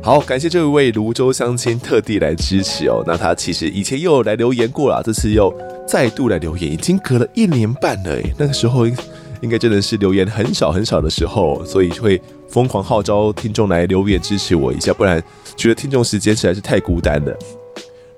[0.00, 3.02] 好，感谢这位芦洲乡亲特地来支持哦。
[3.04, 5.52] 那他其实以前又来留言过了，这次又
[5.84, 8.32] 再度来留言，已经隔了一年半了诶。
[8.38, 12.22] 那个时候应该真的是留言很少很少的时候，所以会
[12.54, 15.20] 疯狂号召听众来留言支持我一下，不然
[15.56, 17.36] 觉得听众时间实在是太孤单了。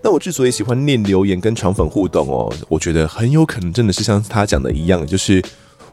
[0.02, 5.42] 那我之所以喜欢念留言跟肠粉互动哦，我觉得很有可能真的是像他讲的一样，就是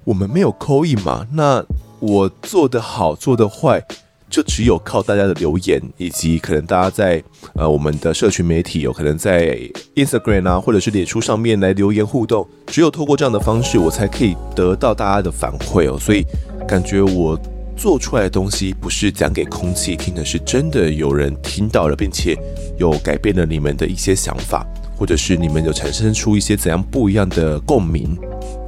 [0.03, 1.63] 我们没有 call in 嘛，那
[2.01, 3.81] 我做得好，做得坏。
[4.29, 7.23] 就只有靠大家的留言，以及可能大家在
[7.53, 9.55] 呃我们的社群媒体有可能在
[9.93, 15.99] Instagram 啊，或者是脸书上面来留言互动，只有透过这样的方式，我才可以得到大家的反馈哦。
[15.99, 16.25] 所以
[16.67, 17.39] 感觉我
[17.75, 22.37] 做出来的东西不是讲给空气听的，是真的有人听到了，并且
[22.77, 24.65] 有改变了你们的一些想法，
[24.97, 28.17] 或者是你们有产生出一些怎样不一样的共鸣。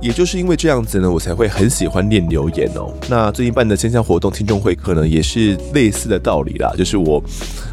[0.01, 2.93] 也就是因为这样子呢，我才会很喜欢念留言哦。
[3.09, 6.73] 那最近办的线下活动听众会客呢，也是类似的道理啦。
[6.77, 7.23] 就是我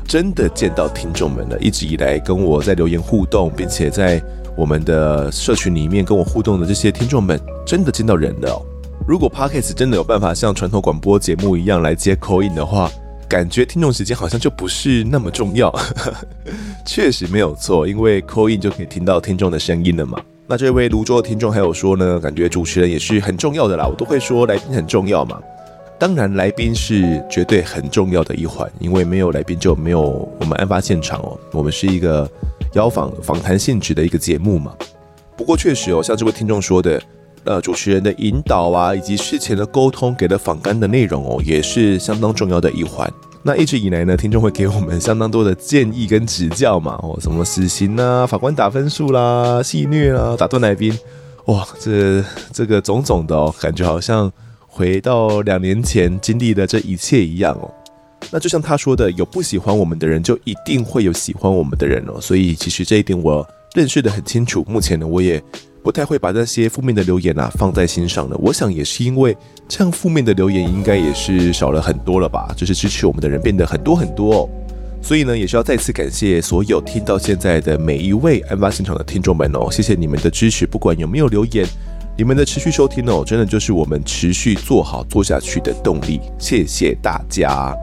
[0.06, 4.22] 真的见到听众们了，一直以来跟我在留言互动，并且在
[4.56, 8.66] 我们的社群里面跟我互动的这些听众们，真的见到人了。
[9.06, 12.88] 如果 Podcast 真的有办法像传统广播节目一样来接口音的话，
[13.28, 15.74] 感觉听众时间好像就不是那么重要。
[16.86, 20.20] 确实没有错，因为口音就可以听到听众的声音了嘛。
[20.46, 23.86] 那这位泸州的听众还有说呢，感觉主持人也是很重要的啦。
[23.88, 25.40] 我都会说来宾很重要嘛，
[25.98, 30.00] 当然来宾是绝对很重要的一环，因为没有来宾就没有
[30.38, 31.36] 我们案发现场哦。
[31.50, 32.30] 我们是一个
[32.74, 34.72] 邀访访谈性质的一个节目嘛。
[35.36, 37.02] 不过确实哦，像这位听众说的，
[37.44, 43.12] 呃，主持人的引导啊，以及事前的沟通给的访纲的内容哦，也是相当重要的一环。
[43.42, 50.96] 那一直以来呢，听众会给我们相当多的建议跟指教嘛，哦，什么死刑啊，法官打分数啦，戏谑啊，打断来宾，
[51.46, 52.22] 哇，这
[52.52, 54.30] 这个种种的哦，感觉好像
[54.68, 57.68] 回到两年前经历的这一切一样哦。
[58.30, 62.20] 那就像他说的，有不喜欢我们的人，就一定会有喜欢我们的人哦。
[62.20, 64.64] 所以其实这一点我认识得很清楚。
[64.68, 65.42] 目前呢，我也。
[65.82, 69.36] 不太会把那些负面的留言啊放在心上的，我想也是因为
[69.68, 74.48] 这样负面的留言应该也是少了很多了吧，就是支持我们的人变得很多很多哦，
[75.02, 81.66] 所以呢也是要再次感谢所有听到现在的每一位案发现场的听众们哦，谢谢你们的支持，不管有没有留言，
[82.16, 87.74] 你们的持续收听哦，真的就是我们持续做好做下去的动力，谢谢大家。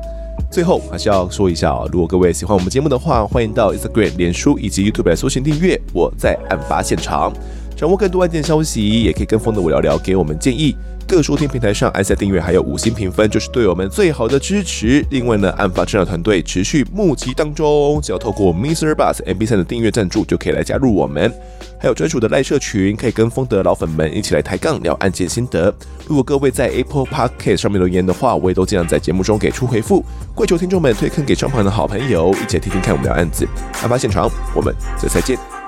[0.49, 7.33] 最后还是要说一下哦，如果各位喜欢我们节目的话，欢迎到 Instagram、脸书以及 YouTube 来搜寻订阅，我在案发现场。
[7.79, 10.75] 掌握更多案件消息，也可以跟风的我聊聊，给我们建议。
[11.07, 15.03] 各收听平台上按下订阅，还有五星评分，就是对我们最好的支持。
[15.09, 18.93] 另外呢，案发侦查团队持续募集当中，只要透过 Mr.
[18.93, 21.33] Bus MP3 的订阅赞助，就可以来加入我们。
[21.79, 25.73] 还有专属的赖社群，可以跟风的老粉们一起来抬杠聊案件心得。
[26.05, 30.03] 如果各位在 Apple Podcast 上面留言的话，我也都尽量在节目中给出回复。
[30.35, 33.47] 跪求听众们推坑给身旁的好朋友，一起来听听看我们聊案子。
[33.81, 35.58] 案发现场，我们这次再见。